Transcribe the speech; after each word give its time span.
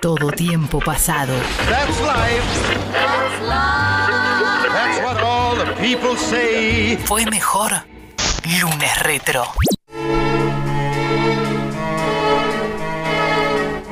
todo 0.00 0.30
tiempo 0.32 0.78
pasado. 0.80 1.32
That's 1.68 2.00
life. 2.00 2.42
That's 4.72 5.02
what 5.02 5.22
all 5.22 5.56
the 5.56 5.72
people 5.80 6.16
say. 6.16 6.96
Fue 7.04 7.24
mejor 7.26 7.72
lunes 8.60 9.02
retro. 9.02 9.44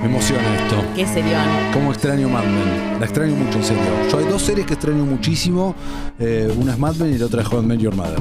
Me 0.00 0.06
emociona 0.06 0.54
esto. 0.56 0.84
Qué 0.94 1.06
serión. 1.06 1.42
Como 1.72 1.92
extraño 1.92 2.28
Mad 2.28 2.44
Men. 2.44 3.00
La 3.00 3.04
extraño 3.06 3.34
mucho, 3.34 3.58
en 3.58 3.64
serio. 3.64 3.82
Yo 4.10 4.18
hay 4.18 4.24
dos 4.26 4.42
series 4.42 4.66
que 4.66 4.74
extraño 4.74 5.04
muchísimo. 5.04 5.74
eh, 6.18 6.52
una 6.56 6.72
es 6.72 6.78
Mad 6.78 6.94
Men 6.96 7.14
y 7.14 7.18
la 7.18 7.26
otra 7.26 7.42
es 7.42 7.48
How 7.52 7.62
I 7.62 7.66
Met 7.66 7.80
Your 7.80 7.94
Mother. 7.94 8.18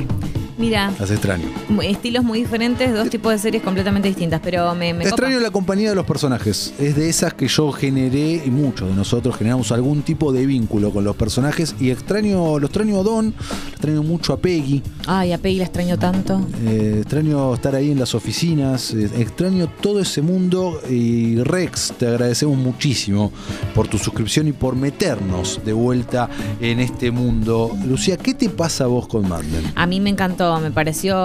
Mira, 0.58 0.92
Las 1.00 1.12
extraño. 1.12 1.46
estilos 1.84 2.24
muy 2.24 2.40
diferentes, 2.40 2.92
dos 2.92 3.10
tipos 3.12 3.32
de 3.32 3.38
series 3.38 3.62
completamente 3.62 4.08
distintas, 4.08 4.42
pero 4.44 4.74
me, 4.74 4.92
me 4.92 5.04
copa. 5.04 5.10
extraño 5.10 5.40
la 5.40 5.52
compañía 5.52 5.90
de 5.90 5.96
los 5.96 6.06
personajes. 6.06 6.74
Es 6.80 6.96
de 6.96 7.10
esas 7.10 7.36
que 7.36 7.48
yo 7.48 7.72
generé 7.72 8.42
y 8.44 8.50
muchos 8.50 8.90
de 8.90 8.96
nosotros 8.96 9.36
generamos 9.36 9.72
algún 9.72 10.02
tipo 10.02 10.32
de 10.34 10.48
vínculo 10.48 10.92
con 10.92 11.04
los 11.04 11.16
personajes. 11.16 11.76
Y 11.80 11.92
extraño, 11.92 12.58
lo 12.58 12.66
extraño 12.66 13.00
a 13.00 13.04
Don, 13.04 13.36
extraño 13.78 14.02
mucho 14.02 14.34
a 14.34 14.38
Peggy. 14.38 14.82
Ay, 15.06 15.32
a 15.34 15.38
Peggy 15.38 15.58
la 15.60 15.66
extraño 15.66 15.98
tanto. 16.00 16.42
Eh, 16.66 16.96
extraño 17.02 17.54
estar 17.54 17.76
ahí 17.76 17.92
en 17.92 18.00
las 18.00 18.16
oficinas, 18.16 18.92
eh, 18.94 19.10
extraño 19.20 19.70
todo 19.82 20.00
ese 20.00 20.22
mundo 20.24 20.82
y 20.90 21.38
Rex, 21.44 21.94
te 21.98 22.08
agradecemos 22.08 22.58
muchísimo 22.58 23.32
por 23.76 23.88
tu 23.88 24.00
suscripción 24.00 24.48
y 24.48 24.52
por 24.52 24.76
meternos 24.76 25.62
de 25.64 25.74
vuelta 25.74 26.28
en 26.60 26.80
este 26.80 27.12
mundo. 27.12 27.72
Lucía, 27.86 28.18
¿qué 28.18 28.34
te 28.34 28.50
pasa 28.50 28.86
a 28.86 28.88
vos 28.88 29.08
con 29.08 29.30
Mad 29.30 29.44
Men? 29.44 29.72
A 29.76 29.86
mí 29.86 30.00
me 30.00 30.10
encantó, 30.10 30.60
me 30.60 30.72
pareció 30.72 31.16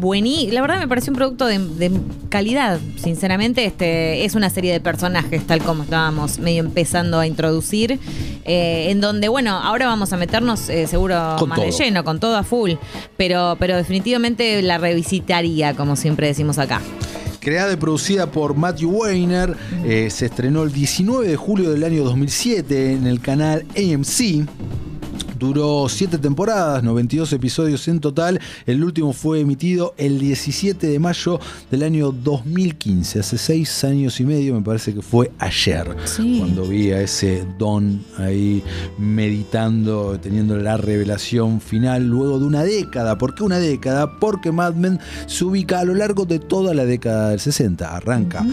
buenísimo. 0.00 0.52
La 0.52 0.60
verdad 0.62 0.80
me 0.80 0.88
pareció 0.88 1.12
un 1.12 1.16
producto 1.16 1.46
de, 1.46 1.58
de 1.58 1.92
calidad, 2.30 2.80
sinceramente. 2.96 3.64
Este, 3.64 4.24
es 4.24 4.34
una 4.34 4.50
serie 4.50 4.72
de 4.72 4.80
personajes, 4.80 5.46
tal 5.46 5.62
como 5.62 5.84
estábamos 5.84 6.40
medio 6.40 6.60
empezando 6.60 7.20
a 7.20 7.26
introducir. 7.28 8.00
eh, 8.44 8.90
en 8.90 9.00
donde, 9.00 9.28
bueno, 9.28 9.52
ahora 9.52 9.86
vamos 9.86 10.12
a 10.12 10.16
meternos 10.16 10.68
eh, 10.68 10.86
seguro 10.86 11.36
Con 11.38 11.50
más 11.50 11.59
de 11.60 11.70
lleno, 11.70 12.04
con 12.04 12.20
todo 12.20 12.36
a 12.36 12.42
full. 12.42 12.72
Pero, 13.16 13.56
pero 13.58 13.76
definitivamente 13.76 14.60
la 14.62 14.78
revisitaría, 14.78 15.74
como 15.74 15.96
siempre 15.96 16.26
decimos 16.26 16.58
acá. 16.58 16.80
Creada 17.40 17.72
y 17.72 17.76
producida 17.76 18.30
por 18.30 18.54
Matthew 18.54 18.90
Weiner, 18.90 19.56
eh, 19.84 20.10
se 20.10 20.26
estrenó 20.26 20.62
el 20.62 20.72
19 20.72 21.26
de 21.26 21.36
julio 21.36 21.70
del 21.70 21.84
año 21.84 22.04
2007 22.04 22.92
en 22.92 23.06
el 23.06 23.20
canal 23.20 23.64
AMC. 23.76 24.46
Duró 25.40 25.86
7 25.88 26.18
temporadas, 26.18 26.82
92 26.82 27.32
episodios 27.32 27.88
en 27.88 27.98
total. 27.98 28.38
El 28.66 28.84
último 28.84 29.14
fue 29.14 29.40
emitido 29.40 29.94
el 29.96 30.18
17 30.18 30.86
de 30.86 30.98
mayo 30.98 31.40
del 31.70 31.82
año 31.82 32.12
2015. 32.12 33.20
Hace 33.20 33.38
6 33.38 33.84
años 33.84 34.20
y 34.20 34.26
medio, 34.26 34.54
me 34.54 34.60
parece 34.60 34.92
que 34.92 35.00
fue 35.00 35.30
ayer. 35.38 35.96
Sí. 36.04 36.40
Cuando 36.40 36.64
vi 36.64 36.90
a 36.90 37.00
ese 37.00 37.42
Don 37.58 38.04
ahí 38.18 38.62
meditando, 38.98 40.20
teniendo 40.20 40.58
la 40.58 40.76
revelación 40.76 41.62
final 41.62 42.06
luego 42.06 42.38
de 42.38 42.44
una 42.44 42.62
década. 42.62 43.16
¿Por 43.16 43.34
qué 43.34 43.42
una 43.42 43.58
década? 43.58 44.18
Porque 44.18 44.52
Mad 44.52 44.74
Men 44.74 45.00
se 45.26 45.46
ubica 45.46 45.80
a 45.80 45.84
lo 45.84 45.94
largo 45.94 46.26
de 46.26 46.38
toda 46.38 46.74
la 46.74 46.84
década 46.84 47.30
del 47.30 47.40
60. 47.40 47.96
Arranca 47.96 48.44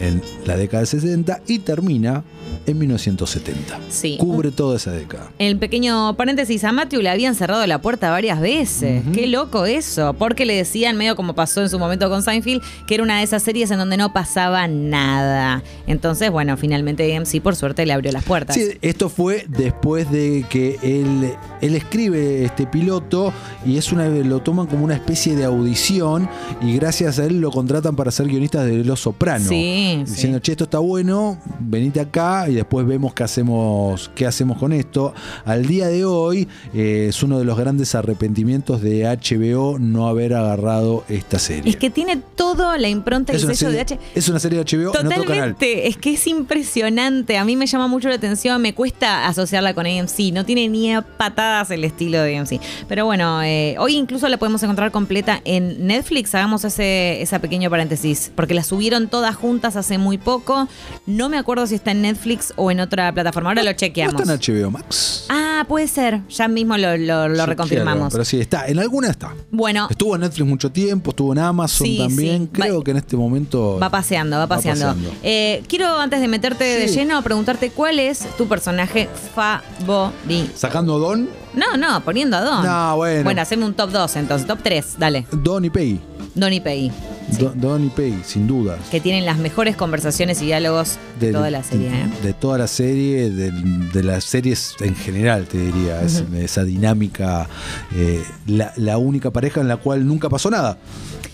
en 0.00 0.22
la 0.44 0.56
década 0.56 0.80
del 0.80 0.88
60 0.88 1.40
y 1.46 1.58
termina 1.60 2.24
en 2.66 2.78
1970. 2.78 3.78
Sí. 3.88 4.16
Cubre 4.18 4.50
toda 4.50 4.76
esa 4.76 4.90
década. 4.90 5.30
El 5.38 5.58
pequeño 5.58 6.16
paréntesis, 6.16 6.64
a 6.64 6.72
Matthew 6.72 7.02
le 7.02 7.10
habían 7.10 7.34
cerrado 7.34 7.64
la 7.66 7.80
puerta 7.80 8.10
varias 8.10 8.40
veces. 8.40 9.02
Qué 9.12 9.26
loco 9.26 9.66
eso. 9.66 10.14
Porque 10.14 10.44
le 10.46 10.54
decían, 10.54 10.96
medio 10.96 11.16
como 11.16 11.34
pasó 11.34 11.62
en 11.62 11.68
su 11.68 11.78
momento 11.78 12.08
con 12.08 12.22
Seinfeld, 12.22 12.62
que 12.86 12.94
era 12.94 13.04
una 13.04 13.18
de 13.18 13.24
esas 13.24 13.42
series 13.42 13.70
en 13.70 13.78
donde 13.78 13.96
no 13.96 14.12
pasaba 14.12 14.66
nada. 14.68 15.62
Entonces, 15.86 16.30
bueno, 16.30 16.56
finalmente 16.56 17.14
AMC 17.16 17.40
por 17.40 17.56
suerte 17.56 17.86
le 17.86 17.92
abrió 17.92 18.12
las 18.12 18.24
puertas. 18.24 18.56
Sí, 18.56 18.70
esto 18.82 19.08
fue 19.08 19.44
después 19.48 20.10
de 20.10 20.44
que 20.48 20.78
él, 20.82 21.32
él 21.60 21.74
escribe 21.74 22.44
este 22.44 22.66
piloto 22.66 23.32
y 23.64 23.76
es 23.78 23.92
una, 23.92 24.08
lo 24.08 24.40
toman 24.40 24.66
como 24.66 24.84
una 24.84 24.94
especie 24.94 25.36
de 25.36 25.44
audición 25.44 26.28
y 26.60 26.74
gracias 26.74 27.18
a 27.18 27.26
él 27.26 27.40
lo 27.40 27.50
contratan 27.50 27.96
para 27.96 28.10
ser 28.10 28.26
guionista 28.26 28.64
de 28.64 28.84
Los 28.84 29.00
Soprano. 29.00 29.48
Sí, 29.48 29.85
sí. 30.06 30.12
Diciendo, 30.12 30.38
che, 30.38 30.52
esto 30.52 30.64
está 30.64 30.78
bueno, 30.78 31.38
venite 31.60 32.00
acá 32.00 32.48
y 32.48 32.54
después 32.54 32.86
vemos 32.86 33.14
qué 33.14 33.24
hacemos, 33.24 34.10
qué 34.14 34.26
hacemos 34.26 34.58
con 34.58 34.72
esto. 34.72 35.14
Al 35.44 35.66
día 35.66 35.88
de 35.88 36.04
hoy 36.04 36.48
eh, 36.74 37.06
es 37.08 37.22
uno 37.22 37.38
de 37.38 37.44
los 37.44 37.56
grandes 37.58 37.94
arrepentimientos 37.94 38.82
de 38.82 39.04
HBO 39.04 39.78
no 39.78 40.08
haber 40.08 40.34
agarrado 40.34 41.04
esta 41.08 41.38
serie. 41.38 41.70
Es 41.70 41.76
que 41.76 41.90
tiene 41.90 42.16
todo 42.34 42.76
la 42.76 42.88
impronta 42.88 43.34
y 43.34 43.38
sello 43.38 43.54
serie, 43.54 43.74
de 43.74 43.80
H. 43.80 43.98
es 44.14 44.28
una 44.28 44.38
serie 44.38 44.62
de 44.62 44.64
HBO 44.64 44.80
en 44.80 44.88
otro 44.88 45.00
canal. 45.00 45.22
Totalmente, 45.24 45.88
es 45.88 45.96
que 45.96 46.14
es 46.14 46.26
impresionante. 46.26 47.38
A 47.38 47.44
mí 47.44 47.56
me 47.56 47.66
llama 47.66 47.86
mucho 47.86 48.08
la 48.08 48.16
atención, 48.16 48.60
me 48.60 48.74
cuesta 48.74 49.26
asociarla 49.26 49.74
con 49.74 49.86
AMC. 49.86 50.32
No 50.32 50.44
tiene 50.44 50.68
ni 50.68 50.92
a 50.92 51.02
patadas 51.02 51.70
el 51.70 51.84
estilo 51.84 52.22
de 52.22 52.36
AMC. 52.36 52.60
Pero 52.88 53.04
bueno, 53.04 53.42
eh, 53.42 53.76
hoy 53.78 53.96
incluso 53.96 54.28
la 54.28 54.38
podemos 54.38 54.62
encontrar 54.62 54.90
completa 54.90 55.40
en 55.44 55.86
Netflix. 55.86 56.34
Hagamos 56.34 56.64
ese, 56.64 57.22
esa 57.22 57.38
pequeño 57.38 57.70
paréntesis, 57.70 58.32
porque 58.34 58.54
la 58.54 58.64
subieron 58.64 59.08
todas 59.08 59.36
juntas 59.36 59.75
hace 59.76 59.98
muy 59.98 60.18
poco. 60.18 60.68
No 61.06 61.28
me 61.28 61.38
acuerdo 61.38 61.66
si 61.66 61.74
está 61.76 61.90
en 61.92 62.02
Netflix 62.02 62.52
o 62.56 62.70
en 62.70 62.80
otra 62.80 63.12
plataforma. 63.12 63.50
Ahora 63.50 63.62
lo 63.62 63.70
¿No 63.70 63.76
chequeamos. 63.76 64.20
está 64.20 64.34
en 64.34 64.64
HBO 64.64 64.70
Max? 64.70 65.26
Ah, 65.28 65.64
puede 65.68 65.86
ser. 65.88 66.20
Ya 66.28 66.48
mismo 66.48 66.76
lo, 66.76 66.96
lo- 66.96 66.96
lo 66.96 67.26
Chequealo, 67.28 67.46
reconfirmamos. 67.46 68.12
Pero 68.12 68.24
sí, 68.24 68.40
está. 68.40 68.66
En 68.66 68.78
alguna 68.78 69.08
está. 69.08 69.34
Bueno, 69.50 69.86
Estuvo 69.90 70.14
en 70.14 70.22
Netflix 70.22 70.46
mucho 70.48 70.70
tiempo, 70.72 71.10
estuvo 71.10 71.32
en 71.32 71.38
Amazon 71.38 71.86
Sí, 71.86 71.98
también. 71.98 72.44
sí. 72.44 72.50
Creo 72.52 72.78
Va- 72.78 72.84
que 72.84 72.90
en 72.90 72.96
este 72.98 73.16
momento. 73.16 73.78
Va 73.78 73.90
paseando, 73.90 74.36
va 74.38 74.46
paseando. 74.46 74.86
paseando. 74.86 75.10
Eh, 75.22 75.62
quiero, 75.68 75.98
antes 75.98 76.20
de 76.20 76.28
meterte 76.28 76.64
de 76.64 76.88
lleno, 76.88 77.22
preguntarte 77.22 77.70
cuál 77.70 77.98
es 77.98 78.20
tu 78.36 78.46
personaje 78.48 79.08
favorito. 79.34 80.50
Sacando 80.54 80.98
Don, 80.98 81.28
No, 81.54 81.76
no, 81.76 82.02
poniendo 82.04 82.36
a 82.36 82.40
Don. 82.42 82.64
No, 82.64 82.96
bueno. 82.96 83.24
Bueno, 83.24 83.42
haceme 83.42 83.64
un 83.64 83.74
top 83.74 83.90
2 83.90 84.16
entonces, 84.16 84.46
top 84.46 84.58
3, 84.62 84.96
dale. 84.98 85.26
Don 85.32 85.64
y 85.64 85.70
Peggy. 85.70 86.00
Don 86.34 86.52
y 86.52 86.60
Peggy, 86.60 86.90
Do- 87.38 87.52
Don 87.54 87.84
y 87.84 87.88
sin 88.24 88.46
dudas. 88.46 88.78
que 88.90 89.00
tienen 89.00 89.24
las 89.26 89.38
mejores 89.38 89.76
conversaciones 89.76 90.40
y 90.42 90.46
diálogos 90.46 90.98
de, 91.20 91.32
toda 91.32 91.50
la 91.50 91.62
serie. 91.62 91.88
¿eh? 91.88 92.08
De 92.22 92.32
toda 92.32 92.58
la 92.58 92.66
serie, 92.66 93.30
de, 93.30 93.50
de 93.50 94.02
las 94.02 94.24
series 94.24 94.74
en 94.80 94.94
general, 94.94 95.46
te 95.46 95.58
diría. 95.58 96.02
Es- 96.02 96.22
esa 96.36 96.64
dinámica, 96.64 97.48
eh, 97.94 98.22
la, 98.46 98.72
la 98.76 98.98
única 98.98 99.30
pareja 99.30 99.60
en 99.60 99.68
la 99.68 99.76
cual 99.78 100.06
nunca 100.06 100.28
pasó 100.28 100.50
nada. 100.50 100.78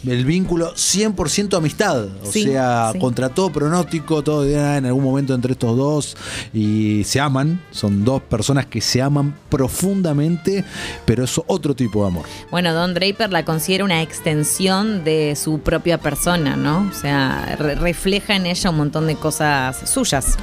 El 0.07 0.25
vínculo 0.25 0.75
100% 0.75 1.57
amistad. 1.57 2.07
O 2.07 2.33
Sí, 2.33 2.43
sea, 2.45 2.91
sí. 2.93 2.99
contra 2.99 3.29
todo 3.29 3.53
pronóstico, 3.53 4.23
todo 4.23 4.45
era 4.45 4.77
en 4.77 4.87
algún 4.87 5.05
momento 5.05 5.33
entre 5.33 5.53
estos 5.53 5.77
dos. 5.77 6.17
Y 6.53 7.05
se 7.05 7.21
aman. 7.21 7.61
Son 7.71 8.05
dos 8.05 8.21
personas 8.23 8.67
que 8.67 8.81
se 8.81 9.01
aman 9.01 9.33
profundamente, 9.49 10.65
pero 11.05 11.25
es 11.25 11.41
otro 11.47 11.75
tipo 11.75 12.03
de 12.03 12.09
amor. 12.09 12.25
Bueno, 12.51 12.73
Don 12.75 12.95
Draper 12.95 13.31
la 13.31 13.45
considera 13.45 13.85
una 13.85 14.03
extensión 14.03 15.05
de 15.05 15.37
su 15.37 15.61
propia 15.61 15.99
persona, 15.99 16.57
¿no? 16.57 16.89
O 16.91 16.95
sea, 16.95 17.57
re- 17.59 17.75
refleja 17.77 18.35
en 18.35 18.47
ella 18.47 18.71
un 18.71 18.77
montón 18.77 19.07
de 19.07 19.15
cosas 19.17 19.72
suyas. 19.85 20.37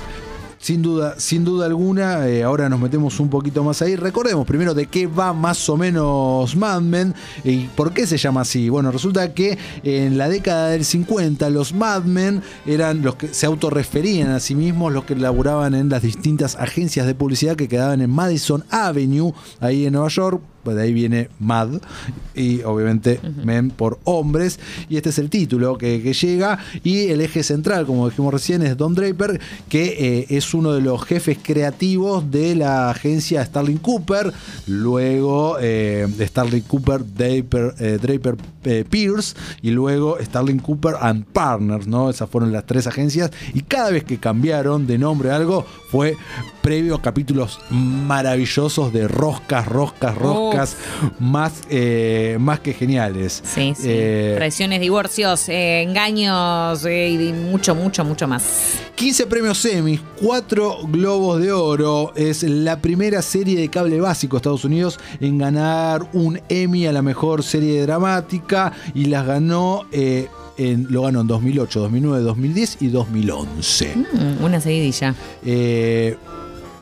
Sin 0.60 0.82
duda, 0.82 1.16
sin 1.18 1.46
duda 1.46 1.68
alguna, 1.68 2.28
eh, 2.28 2.44
ahora 2.44 2.68
nos 2.68 2.82
metemos 2.82 3.18
un 3.22 3.30
poquito 3.30 3.64
más 3.64 3.82
ahí. 3.82 3.96
Recordemos 3.96 4.46
primero 4.46 4.74
de 4.74 4.88
qué 4.88 5.08
va 5.08 5.32
más 5.32 5.70
o 5.70 5.78
menos 5.78 6.54
Mad 6.58 6.82
Men 6.82 7.16
y 7.46 7.68
por 7.68 7.94
qué 7.94 8.06
se 8.06 8.18
llama 8.18 8.42
así. 8.42 8.68
Bueno, 8.68 8.92
resulta 8.92 9.34
que 9.34 9.58
en 9.84 10.18
la 10.18 10.28
década 10.28 10.72
del 10.72 10.84
50 10.84 11.50
los 11.50 11.74
Mad 11.74 12.04
Men 12.04 12.44
eran 12.66 13.02
los 13.04 13.16
que 13.16 13.34
se 13.34 13.46
autorreferían 13.46 14.32
a 14.32 14.42
sí 14.42 14.54
mismos, 14.54 14.92
los 14.92 15.06
que 15.06 15.16
laburaban 15.16 15.76
en 15.76 15.88
las 15.88 16.02
distintas 16.02 16.58
agencias 16.58 17.08
de 17.08 17.16
publicidad 17.16 17.56
que 17.56 17.70
quedaban 17.70 18.02
en 18.02 18.10
Madison 18.10 18.66
Avenue, 18.70 19.34
ahí 19.62 19.86
en 19.86 19.94
Nueva 19.94 20.10
York. 20.10 20.42
Pues 20.70 20.78
de 20.78 20.84
ahí 20.84 20.94
viene 20.94 21.30
Mad 21.40 21.82
y 22.36 22.62
obviamente 22.62 23.20
Men 23.44 23.72
por 23.72 23.98
hombres. 24.04 24.60
Y 24.88 24.98
este 24.98 25.10
es 25.10 25.18
el 25.18 25.32
título 25.32 25.80
que, 25.80 26.00
que 26.04 26.14
llega. 26.14 26.60
Y 26.84 27.08
el 27.08 27.22
eje 27.22 27.42
central, 27.42 27.88
como 27.88 28.08
dijimos 28.08 28.32
recién, 28.32 28.62
es 28.62 28.78
Don 28.78 28.94
Draper, 28.94 29.42
que 29.68 29.86
eh, 29.98 30.26
es 30.30 30.54
uno 30.54 30.74
de 30.74 30.82
los 30.82 31.04
jefes 31.06 31.40
creativos 31.42 32.30
de 32.30 32.54
la 32.54 32.92
agencia 32.92 33.44
Starling 33.44 33.80
Cooper. 33.80 34.32
Luego 34.68 35.58
eh, 35.60 36.08
Starling 36.20 36.62
Cooper, 36.62 37.02
Draper, 37.04 37.74
eh, 37.80 37.98
Draper 38.00 38.36
eh, 38.66 38.86
Pierce. 38.88 39.36
Y 39.64 39.72
luego 39.72 40.18
Starling 40.22 40.60
Cooper 40.60 40.98
and 41.02 41.26
Partners, 41.26 41.88
¿no? 41.88 42.12
Esas 42.12 42.30
fueron 42.30 42.52
las 42.52 42.68
tres 42.68 42.86
agencias. 42.86 43.32
Y 43.56 43.62
cada 43.62 43.90
vez 43.90 44.04
que 44.04 44.20
cambiaron 44.20 44.86
de 44.86 45.00
nombre 45.00 45.32
a 45.32 45.36
algo, 45.36 45.66
fue 45.90 46.16
previo 46.62 46.94
a 46.94 47.02
capítulos 47.02 47.60
maravillosos 47.72 48.94
de 48.94 49.08
roscas, 49.08 49.66
roscas, 49.66 50.16
roscas, 50.16 50.59
más, 51.20 51.62
eh, 51.70 52.38
más 52.40 52.60
que 52.60 52.74
geniales. 52.74 53.42
Sí, 53.44 53.74
sí. 53.76 53.88
Eh, 53.88 54.34
Traiciones, 54.36 54.80
divorcios, 54.80 55.50
eh, 55.50 55.82
engaños 55.82 56.86
y 56.86 57.34
mucho, 57.34 57.76
mucho, 57.76 58.04
mucho 58.04 58.28
más. 58.28 58.80
15 58.96 59.28
premios 59.28 59.64
Emmy, 59.66 60.00
4 60.22 60.80
Globos 60.88 61.42
de 61.42 61.52
Oro. 61.52 62.12
Es 62.16 62.44
la 62.44 62.80
primera 62.80 63.22
serie 63.22 63.60
de 63.60 63.70
cable 63.70 64.00
básico 64.00 64.36
de 64.36 64.40
Estados 64.40 64.66
Unidos 64.66 65.00
en 65.20 65.38
ganar 65.38 66.10
un 66.14 66.40
Emmy 66.50 66.86
a 66.88 66.92
la 66.92 67.02
mejor 67.02 67.44
serie 67.44 67.82
dramática 67.82 68.74
y 68.94 69.06
las 69.06 69.26
ganó. 69.26 69.86
en, 69.92 70.88
lo 70.90 71.04
ganó 71.04 71.22
en 71.22 71.28
2008, 71.28 71.80
2009, 71.80 72.24
2010 72.24 72.78
y 72.82 72.88
2011. 72.90 73.96
Mm, 73.96 74.44
una 74.44 74.60
seguidilla. 74.60 75.16
Eh, 75.46 76.18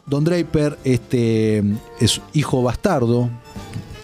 Don 0.07 0.23
Draper 0.23 0.79
este, 0.85 1.63
es 1.99 2.21
hijo 2.33 2.63
bastardo. 2.63 3.29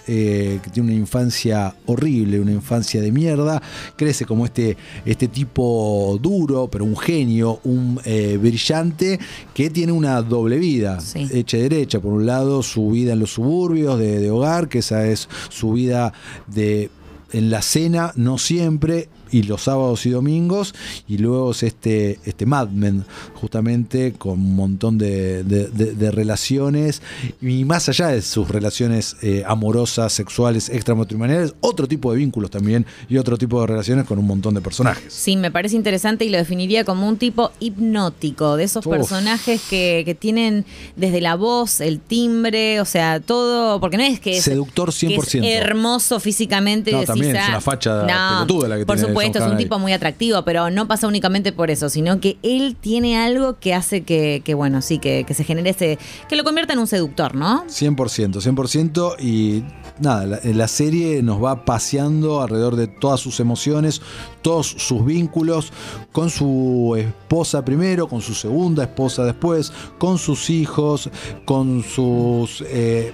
Eh, 0.07 0.59
que 0.63 0.69
tiene 0.69 0.89
una 0.89 0.97
infancia 0.99 1.75
horrible, 1.85 2.39
una 2.39 2.51
infancia 2.51 3.01
de 3.01 3.11
mierda, 3.11 3.61
crece 3.95 4.25
como 4.25 4.45
este, 4.45 4.75
este 5.05 5.27
tipo 5.27 6.19
duro, 6.21 6.67
pero 6.71 6.85
un 6.85 6.97
genio, 6.97 7.59
un 7.63 7.99
eh, 8.05 8.37
brillante, 8.41 9.19
que 9.53 9.69
tiene 9.69 9.91
una 9.91 10.21
doble 10.21 10.57
vida, 10.57 10.99
Sí. 10.99 11.27
hecha 11.31 11.57
y 11.57 11.61
derecha. 11.61 11.99
Por 11.99 12.13
un 12.13 12.25
lado, 12.25 12.63
su 12.63 12.89
vida 12.91 13.13
en 13.13 13.19
los 13.19 13.31
suburbios 13.31 13.97
de, 13.99 14.19
de 14.19 14.31
hogar, 14.31 14.67
que 14.69 14.79
esa 14.79 15.05
es 15.07 15.27
su 15.49 15.73
vida 15.73 16.13
de 16.47 16.89
en 17.33 17.49
la 17.49 17.61
cena, 17.61 18.13
no 18.15 18.37
siempre, 18.37 19.09
y 19.31 19.41
los 19.43 19.63
sábados 19.63 20.05
y 20.05 20.11
domingos, 20.11 20.75
y 21.07 21.17
luego 21.17 21.51
es 21.51 21.63
este, 21.63 22.19
este 22.23 22.45
Mad 22.45 22.69
Men, 22.69 23.03
justamente 23.33 24.13
con 24.13 24.33
un 24.33 24.55
montón 24.55 24.99
de, 24.99 25.43
de- 25.43 25.67
de- 25.69 25.93
de 25.95 26.11
relaciones, 26.11 27.01
y 27.41 27.65
más 27.65 27.89
allá 27.89 28.09
de 28.09 28.21
sus 28.21 28.47
relaciones 28.47 29.15
eh, 29.23 29.43
amorosas, 29.47 30.13
sexuales, 30.13 30.69
extramatrimoniales, 30.69 31.55
otro 31.61 31.87
tipo 31.87 32.11
de 32.11 32.19
vínculos 32.19 32.51
también, 32.51 32.85
y 33.09 33.17
otro 33.17 33.35
tipo 33.37 33.59
de 33.61 33.67
relaciones 33.67 34.05
con 34.05 34.19
un 34.19 34.27
montón 34.27 34.53
de 34.53 34.61
personajes. 34.61 35.11
Sí, 35.11 35.35
me 35.35 35.49
parece 35.49 35.75
interesante 35.75 36.25
y 36.25 36.29
lo 36.29 36.37
definiría 36.37 36.83
como 36.85 37.07
un 37.09 37.17
tipo 37.17 37.51
hipnótico, 37.59 38.55
de 38.55 38.65
esos 38.65 38.85
Uf. 38.85 38.93
personajes 38.95 39.61
que, 39.69 40.03
que 40.05 40.15
tienen 40.15 40.65
desde 40.95 41.21
la 41.21 41.35
voz, 41.35 41.81
el 41.81 41.99
timbre, 41.99 42.79
o 42.81 42.85
sea, 42.85 43.19
todo, 43.19 43.79
porque 43.79 43.97
no 43.97 44.03
es 44.03 44.19
que 44.19 44.37
es 44.37 44.43
Seductor 44.43 44.93
que 44.93 45.07
100%. 45.07 45.43
es 45.43 45.59
hermoso 45.59 46.19
físicamente. 46.19 46.91
y 46.91 46.93
No, 46.93 46.99
decís, 47.01 47.13
también 47.23 47.43
es 47.43 47.49
una 47.49 47.61
facha 47.61 48.03
no, 48.03 48.45
pelotuda 48.45 48.67
la 48.67 48.77
que 48.77 48.85
Por 48.85 48.95
tiene 48.95 49.09
supuesto, 49.09 49.39
es 49.39 49.45
un 49.45 49.57
tipo 49.57 49.79
muy 49.79 49.93
atractivo, 49.93 50.43
pero 50.43 50.69
no 50.69 50.87
pasa 50.87 51.07
únicamente 51.07 51.51
por 51.51 51.71
eso, 51.71 51.89
sino 51.89 52.19
que 52.19 52.37
él 52.43 52.75
tiene 52.79 53.17
algo 53.17 53.59
que 53.59 53.73
hace 53.73 54.03
que, 54.03 54.41
que 54.43 54.53
bueno, 54.53 54.81
sí, 54.81 54.99
que, 54.99 55.23
que 55.25 55.33
se 55.33 55.43
genere 55.43 55.71
ese, 55.71 55.97
que 56.27 56.35
lo 56.35 56.43
convierta 56.43 56.73
en 56.73 56.79
un 56.79 56.87
seductor, 56.87 57.35
¿no? 57.35 57.65
100%, 57.65 57.95
100% 57.95 59.15
y 59.19 59.63
nada, 59.99 60.25
la, 60.25 60.39
la 60.43 60.67
serie 60.67 61.21
nos 61.23 61.43
va 61.43 61.65
paseando 61.65 62.41
alrededor 62.41 62.75
de 62.75 62.87
todas 62.87 63.19
sus 63.19 63.39
emociones, 63.39 64.01
todos 64.41 64.67
sus 64.67 65.05
vínculos, 65.05 65.71
con 66.11 66.29
su 66.29 66.95
esposa 66.97 67.63
primero, 67.65 68.07
con 68.07 68.21
su 68.21 68.33
segunda 68.33 68.83
esposa 68.83 69.23
después, 69.25 69.71
con 69.97 70.17
sus 70.17 70.49
hijos, 70.49 71.09
con 71.45 71.83
sus 71.83 72.63
eh, 72.67 73.13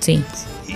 Sí. 0.00 0.22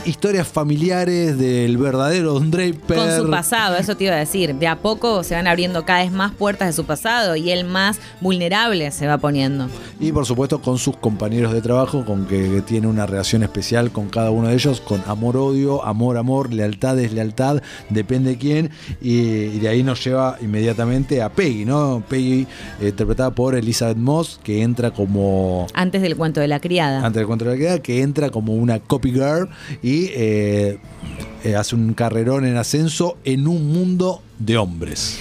Historias 0.05 0.49
familiares 0.49 1.39
del 1.39 1.77
verdadero 1.77 2.35
Don 2.35 2.51
Draper. 2.51 2.99
Con 2.99 3.17
su 3.17 3.31
pasado, 3.31 3.77
eso 3.77 3.97
te 3.97 4.05
iba 4.05 4.15
a 4.15 4.19
decir. 4.19 4.55
De 4.55 4.67
a 4.67 4.77
poco 4.77 5.23
se 5.25 5.35
van 5.35 5.47
abriendo 5.47 5.85
cada 5.85 6.03
vez 6.03 6.13
más 6.13 6.33
puertas 6.33 6.69
de 6.69 6.73
su 6.73 6.85
pasado 6.85 7.37
y 7.37 7.51
él 7.51 7.65
más 7.65 7.99
vulnerable 8.21 8.91
se 8.91 9.07
va 9.07 9.19
poniendo. 9.19 9.69
Y 9.99 10.13
por 10.13 10.27
supuesto 10.27 10.61
con 10.61 10.79
sus 10.79 10.97
compañeros 10.97 11.53
de 11.53 11.61
trabajo, 11.61 12.05
con 12.05 12.27
que 12.27 12.63
tiene 12.63 12.87
una 12.87 13.07
relación 13.07 13.43
especial 13.43 13.91
con 13.91 14.09
cada 14.09 14.31
uno 14.31 14.49
de 14.49 14.55
ellos, 14.55 14.81
con 14.81 15.03
amor-odio, 15.07 15.85
amor-amor, 15.85 16.53
lealtad-deslealtad, 16.53 17.63
depende 17.89 18.31
de 18.31 18.39
quién. 18.39 18.71
Y, 19.01 19.19
y 19.21 19.59
de 19.59 19.69
ahí 19.69 19.83
nos 19.83 20.03
lleva 20.05 20.37
inmediatamente 20.41 21.23
a 21.23 21.31
Peggy, 21.31 21.65
¿no? 21.65 22.03
Peggy, 22.09 22.47
eh, 22.81 22.89
interpretada 22.89 23.31
por 23.31 23.55
Elizabeth 23.55 23.97
Moss, 23.97 24.41
que 24.43 24.63
entra 24.63 24.91
como... 24.91 25.67
Antes 25.75 26.03
del 26.03 26.17
cuento 26.17 26.41
de 26.41 26.49
la 26.49 26.61
criada. 26.61 26.99
Antes 26.99 27.21
del 27.21 27.27
cuento 27.27 27.45
de 27.45 27.53
la 27.53 27.57
queda, 27.59 27.79
que 27.81 28.03
entra 28.03 28.31
como 28.31 28.55
una 28.55 28.81
copy 28.81 29.13
girl 29.13 29.49
y 29.83 30.07
eh, 30.15 30.79
eh, 31.45 31.57
hace 31.57 31.75
un 31.75 31.95
carrerón 31.95 32.45
en 32.45 32.57
ascenso 32.57 33.17
en 33.25 33.47
un 33.49 33.73
mundo 33.73 34.23
de 34.39 34.57
hombres. 34.57 35.19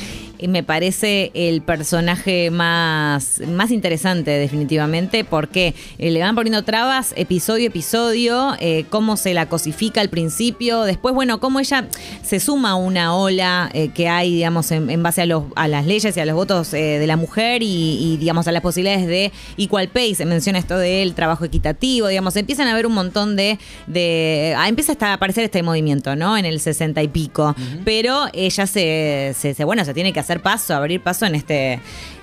Me 0.47 0.63
parece 0.63 1.31
el 1.33 1.61
personaje 1.61 2.49
más, 2.51 3.41
más 3.47 3.71
interesante 3.71 4.31
definitivamente 4.31 5.23
porque 5.23 5.73
eh, 5.97 6.11
le 6.11 6.19
van 6.21 6.35
poniendo 6.35 6.63
trabas 6.63 7.13
episodio 7.17 7.65
a 7.65 7.67
episodio, 7.67 8.55
eh, 8.59 8.85
cómo 8.89 9.17
se 9.17 9.33
la 9.33 9.47
cosifica 9.47 10.01
al 10.01 10.09
principio, 10.09 10.83
después 10.83 11.13
bueno, 11.15 11.39
cómo 11.39 11.59
ella 11.59 11.87
se 12.23 12.39
suma 12.39 12.71
a 12.71 12.75
una 12.75 13.15
ola 13.15 13.69
eh, 13.73 13.89
que 13.93 14.07
hay 14.07 14.35
digamos 14.35 14.71
en, 14.71 14.89
en 14.89 15.03
base 15.03 15.21
a, 15.23 15.25
los, 15.25 15.43
a 15.55 15.67
las 15.67 15.85
leyes 15.85 16.15
y 16.15 16.19
a 16.19 16.25
los 16.25 16.35
votos 16.35 16.73
eh, 16.73 16.99
de 16.99 17.07
la 17.07 17.17
mujer 17.17 17.63
y, 17.63 17.97
y, 18.13 18.17
digamos 18.17 18.47
a 18.47 18.51
las 18.51 18.61
posibilidades 18.61 19.07
de 19.07 19.31
equal 19.57 19.87
pay, 19.89 20.15
se 20.15 20.25
menciona 20.25 20.59
esto 20.59 20.77
del 20.77 21.15
trabajo 21.15 21.43
equitativo, 21.45 22.07
digamos, 22.07 22.35
empiezan 22.35 22.67
a 22.67 22.73
haber 22.73 22.85
un 22.85 22.93
montón 22.93 23.35
de, 23.35 23.57
de 23.87 24.53
ah, 24.57 24.69
empieza 24.69 24.91
hasta 24.91 25.07
a 25.07 25.13
aparecer 25.13 25.43
este 25.43 25.63
movimiento, 25.63 26.15
¿no? 26.15 26.37
En 26.37 26.45
el 26.45 26.59
60 26.59 27.01
y 27.01 27.07
pico, 27.07 27.55
pero 27.83 28.25
ella 28.33 28.67
se, 28.67 29.33
se, 29.37 29.53
se- 29.53 29.63
bueno, 29.63 29.83
se 29.83 29.93
tiene 29.93 30.13
que 30.13 30.19
hacer 30.19 30.28
paso, 30.41 30.75
abrir 30.75 31.01
paso 31.01 31.25
en 31.25 31.35
este 31.35 31.79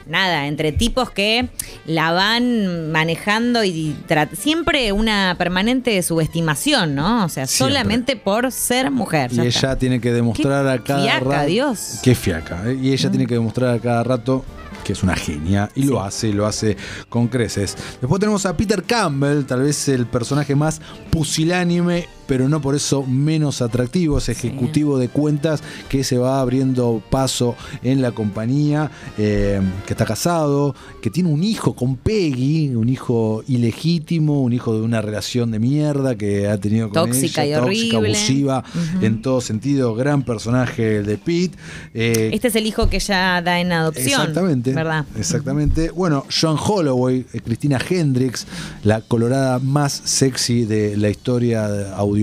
nada, 0.06 0.46
entre 0.46 0.72
tipos 0.72 1.10
que 1.10 1.48
la 1.84 2.12
van 2.12 2.90
manejando 2.92 3.64
y 3.64 3.96
siempre 4.34 4.92
una 4.92 5.34
permanente 5.36 6.00
subestimación, 6.02 6.94
¿no? 6.94 7.24
O 7.24 7.28
sea, 7.28 7.46
Siempre. 7.46 7.74
solamente 7.74 8.16
por 8.16 8.52
ser 8.52 8.90
mujer. 8.90 9.32
Y 9.32 9.40
ella 9.40 9.48
está. 9.48 9.78
tiene 9.78 10.00
que 10.00 10.12
demostrar 10.12 10.66
a 10.66 10.82
cada 10.82 11.02
fiaca, 11.02 11.24
rato. 11.24 11.46
Dios. 11.46 11.98
Qué 12.02 12.14
fiaca. 12.14 12.62
¿eh? 12.66 12.78
Y 12.80 12.92
ella 12.92 13.10
tiene 13.10 13.26
que 13.26 13.34
demostrar 13.34 13.74
a 13.74 13.78
cada 13.80 14.02
rato 14.04 14.44
que 14.84 14.92
es 14.92 15.02
una 15.02 15.16
genia. 15.16 15.68
Y 15.74 15.82
lo 15.82 16.00
hace, 16.00 16.28
y 16.28 16.32
lo 16.32 16.46
hace 16.46 16.76
con 17.08 17.26
creces. 17.26 17.76
Después 18.00 18.20
tenemos 18.20 18.46
a 18.46 18.56
Peter 18.56 18.84
Campbell, 18.84 19.44
tal 19.44 19.62
vez 19.62 19.88
el 19.88 20.06
personaje 20.06 20.54
más 20.54 20.80
pusilánime, 21.10 22.06
pero 22.26 22.48
no 22.48 22.60
por 22.60 22.74
eso 22.74 23.02
menos 23.04 23.62
atractivo. 23.62 24.18
Es 24.18 24.28
ejecutivo 24.28 24.98
de 24.98 25.08
cuentas 25.08 25.62
que 25.88 26.04
se 26.04 26.18
va 26.18 26.40
abriendo 26.40 27.02
paso 27.10 27.54
en 27.82 28.02
la 28.02 28.12
compañía, 28.12 28.90
eh, 29.18 29.60
que 29.86 29.92
está 29.92 30.04
casado, 30.04 30.74
que 31.00 31.10
tiene 31.10 31.30
un 31.30 31.42
hijo 31.44 31.74
con 31.74 31.96
Peggy, 31.96 32.74
un 32.74 32.88
hijo 32.88 33.42
ilegítimo, 33.46 34.42
un 34.42 34.52
hijo 34.52 34.74
de 34.74 34.82
una 34.82 35.00
relación 35.00 35.50
de 35.50 35.58
mierda 35.58 36.16
que 36.16 36.48
ha 36.48 36.58
tenido 36.58 36.90
con 36.90 37.10
Tóxica 37.10 37.44
ella, 37.44 37.58
y 37.58 37.60
tóxica, 37.60 37.98
horrible. 37.98 38.18
abusiva, 38.18 38.64
en 39.00 39.22
todo 39.22 39.40
sentido, 39.40 39.94
gran 39.94 40.22
personaje 40.22 41.02
de 41.02 41.18
Pete. 41.18 41.56
Eh, 41.94 42.30
Este 42.32 42.48
es 42.48 42.56
el 42.56 42.66
hijo 42.66 42.88
que 42.88 42.96
ella 42.96 43.40
da 43.42 43.60
en 43.60 43.72
adopción. 43.72 44.20
Exactamente. 44.20 44.72
¿Verdad? 44.72 45.04
Exactamente. 45.18 45.90
Bueno, 45.90 46.24
John 46.28 46.56
Holloway, 46.58 47.24
eh, 47.32 47.40
Cristina 47.40 47.78
Hendricks, 47.88 48.46
la 48.82 49.00
colorada 49.00 49.58
más 49.58 50.02
sexy 50.04 50.64
de 50.64 50.96
la 50.96 51.08
historia 51.08 51.94
audiovisual. 51.94 52.15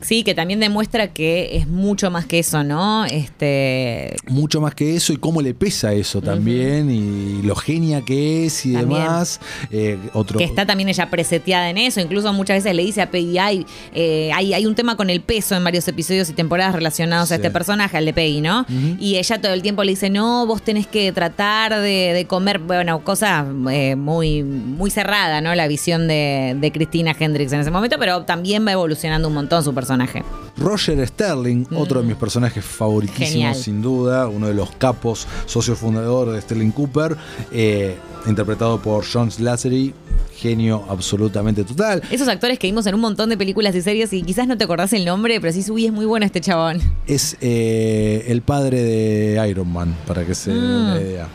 Sí, 0.00 0.22
que 0.24 0.34
también 0.34 0.60
demuestra 0.60 1.08
que 1.12 1.56
es 1.56 1.66
mucho 1.68 2.10
más 2.10 2.26
que 2.26 2.38
eso, 2.40 2.62
¿no? 2.64 3.04
Este. 3.06 4.16
Mucho 4.28 4.60
más 4.60 4.74
que 4.74 4.96
eso 4.96 5.12
y 5.12 5.16
cómo 5.16 5.42
le 5.42 5.54
pesa 5.54 5.92
eso 5.92 6.20
también 6.20 6.90
y 6.90 7.42
lo 7.42 7.54
genia 7.56 8.02
que 8.02 8.46
es 8.46 8.66
y 8.66 8.72
También. 8.74 9.02
demás. 9.02 9.40
Eh, 9.70 9.98
otro, 10.12 10.38
Que 10.38 10.44
está 10.44 10.66
también 10.66 10.88
ella 10.88 11.10
preseteada 11.10 11.70
en 11.70 11.78
eso. 11.78 12.00
Incluso 12.00 12.32
muchas 12.32 12.58
veces 12.58 12.74
le 12.74 12.84
dice 12.84 13.02
a 13.02 13.10
Peggy, 13.10 13.38
"Ay, 13.38 13.66
eh, 13.94 14.30
hay, 14.34 14.54
hay 14.54 14.66
un 14.66 14.74
tema 14.74 14.96
con 14.96 15.10
el 15.10 15.20
peso 15.20 15.54
en 15.56 15.64
varios 15.64 15.86
episodios 15.88 16.28
y 16.28 16.32
temporadas 16.32 16.74
relacionados 16.74 17.32
a 17.32 17.36
este 17.36 17.50
personaje, 17.50 17.96
al 17.96 18.04
de 18.04 18.12
Peggy, 18.12 18.40
¿no? 18.40 18.66
Y 19.00 19.16
ella 19.16 19.40
todo 19.40 19.52
el 19.52 19.62
tiempo 19.62 19.82
le 19.84 19.90
dice, 19.92 20.10
no, 20.10 20.46
vos 20.46 20.62
tenés 20.62 20.86
que 20.86 21.10
tratar 21.12 21.80
de, 21.80 22.12
de 22.14 22.24
comer, 22.26 22.58
bueno, 22.60 23.02
cosa 23.02 23.44
eh, 23.70 23.96
muy, 23.96 24.42
muy 24.42 24.90
cerrada, 24.90 25.40
¿no? 25.40 25.54
La 25.54 25.66
visión 25.68 26.06
de, 26.08 26.56
de 26.60 26.72
Cristina 26.72 27.14
Hendricks 27.18 27.52
en 27.52 27.60
ese 27.60 27.70
momento, 27.70 27.96
pero 27.98 28.22
también 28.22 28.66
va 28.66 28.72
evolucionando 28.72 29.17
un 29.26 29.34
montón 29.34 29.64
su 29.64 29.74
personaje. 29.74 30.22
Roger 30.56 31.06
Sterling, 31.06 31.66
otro 31.74 32.00
de 32.00 32.06
mis 32.06 32.16
personajes 32.16 32.64
favoritísimos, 32.64 33.28
Mm. 33.28 33.32
Genial. 33.32 33.54
sin 33.56 33.82
duda, 33.82 34.28
uno 34.28 34.46
de 34.46 34.54
los 34.54 34.70
capos, 34.72 35.26
socio 35.46 35.74
fundador 35.74 36.30
de 36.30 36.40
Sterling 36.40 36.70
Cooper, 36.70 37.16
eh, 37.50 37.96
interpretado 38.26 38.80
por 38.80 39.04
John 39.10 39.30
Slattery, 39.30 39.94
genio 40.36 40.84
absolutamente 40.88 41.64
total. 41.64 42.02
Esos 42.10 42.28
actores 42.28 42.58
que 42.58 42.66
vimos 42.68 42.86
en 42.86 42.94
un 42.94 43.00
montón 43.00 43.28
de 43.28 43.36
películas 43.36 43.74
y 43.74 43.82
series 43.82 44.12
y 44.12 44.22
quizás 44.22 44.46
no 44.46 44.56
te 44.56 44.64
acordás 44.64 44.92
el 44.92 45.04
nombre, 45.04 45.40
pero 45.40 45.52
sí, 45.52 45.68
uy, 45.70 45.86
es 45.86 45.92
muy 45.92 46.06
bueno 46.06 46.26
este 46.26 46.40
chabón. 46.40 46.80
Es 47.06 47.36
eh, 47.40 48.24
el 48.28 48.42
padre 48.42 48.82
de 48.82 49.48
Iron 49.48 49.72
Man, 49.72 49.96
para 50.06 50.24
que 50.24 50.34
se 50.34 50.50
den 50.52 50.62
una 50.62 50.94
Mm. 50.94 50.98
idea. 51.00 51.28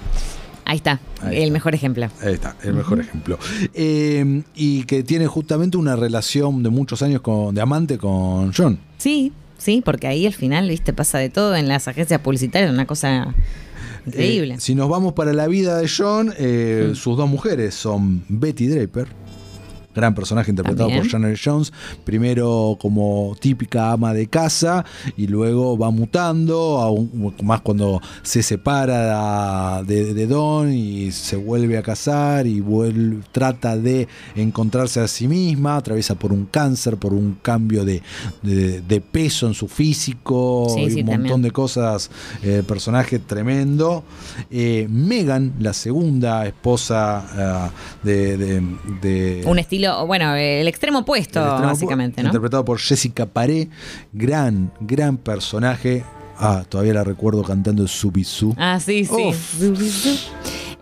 Ahí 0.65 0.77
está, 0.77 0.99
Ahí 1.21 1.35
el 1.37 1.43
está. 1.43 1.53
mejor 1.53 1.75
ejemplo. 1.75 2.07
Ahí 2.21 2.33
está, 2.33 2.55
el 2.63 2.73
mejor 2.73 2.99
ejemplo. 2.99 3.37
Eh, 3.73 4.43
y 4.55 4.83
que 4.83 5.03
tiene 5.03 5.27
justamente 5.27 5.77
una 5.77 5.95
relación 5.95 6.63
de 6.63 6.69
muchos 6.69 7.01
años 7.01 7.21
con, 7.21 7.53
de 7.53 7.61
amante 7.61 7.97
con 7.97 8.53
John. 8.53 8.79
Sí, 8.97 9.31
sí, 9.57 9.81
porque 9.83 10.07
ahí 10.07 10.25
al 10.25 10.33
final, 10.33 10.69
viste, 10.69 10.93
pasa 10.93 11.17
de 11.17 11.29
todo 11.29 11.55
en 11.55 11.67
las 11.67 11.87
agencias 11.87 12.21
publicitarias, 12.21 12.71
una 12.71 12.85
cosa 12.87 13.33
increíble. 14.05 14.55
Eh, 14.55 14.59
si 14.59 14.75
nos 14.75 14.89
vamos 14.89 15.13
para 15.13 15.33
la 15.33 15.47
vida 15.47 15.77
de 15.77 15.89
John, 15.89 16.33
eh, 16.37 16.91
sus 16.95 17.17
dos 17.17 17.29
mujeres 17.29 17.73
son 17.75 18.23
Betty 18.29 18.67
Draper 18.67 19.07
gran 19.95 20.13
personaje 20.15 20.51
interpretado 20.51 20.89
También. 20.89 21.03
por 21.03 21.11
Janet 21.11 21.39
Jones, 21.43 21.71
primero 22.03 22.77
como 22.81 23.35
típica 23.39 23.91
ama 23.91 24.13
de 24.13 24.27
casa 24.27 24.85
y 25.17 25.27
luego 25.27 25.77
va 25.77 25.91
mutando, 25.91 26.79
aún 26.79 27.33
más 27.43 27.61
cuando 27.61 28.01
se 28.23 28.41
separa 28.43 29.83
de, 29.83 30.13
de 30.13 30.27
Don 30.27 30.71
y 30.73 31.11
se 31.11 31.35
vuelve 31.35 31.77
a 31.77 31.83
casar 31.83 32.47
y 32.47 32.59
vuelve, 32.59 33.23
trata 33.31 33.77
de 33.77 34.07
encontrarse 34.35 34.99
a 34.99 35.07
sí 35.07 35.27
misma, 35.27 35.77
atraviesa 35.77 36.15
por 36.15 36.31
un 36.33 36.45
cáncer, 36.45 36.97
por 36.97 37.13
un 37.13 37.37
cambio 37.41 37.85
de, 37.85 38.01
de- 38.41 38.81
de 38.81 39.01
peso 39.01 39.47
en 39.47 39.53
su 39.53 39.67
físico 39.67 40.67
Sí, 40.73 40.81
y 40.81 40.89
sí, 40.91 40.99
un 41.01 41.05
montón 41.05 41.23
también. 41.23 41.41
de 41.43 41.51
cosas, 41.51 42.09
eh, 42.43 42.63
personaje 42.67 43.19
tremendo. 43.19 44.03
Eh, 44.51 44.87
Megan, 44.89 45.53
la 45.59 45.73
segunda 45.73 46.45
esposa 46.45 47.25
ah, 47.67 47.71
de, 48.03 49.43
Un 49.45 49.59
estilo, 49.83 50.07
bueno, 50.07 50.35
el 50.35 50.67
extremo 50.67 50.99
opuesto, 50.99 51.39
el 51.39 51.47
extremo 51.47 51.71
básicamente, 51.71 52.21
¿no? 52.21 52.29
Interpretado 52.29 52.65
por 52.65 52.79
Jessica 52.79 53.25
Paré, 53.25 53.69
gran, 54.11 54.71
gran 54.79 55.17
personaje. 55.17 56.03
Ah, 56.37 56.63
todavía 56.67 56.93
la 56.93 57.03
recuerdo 57.03 57.43
cantando 57.43 57.87
Subisu. 57.87 58.55
Ah, 58.57 58.79
sí, 58.79 59.05
sí. 59.05 59.31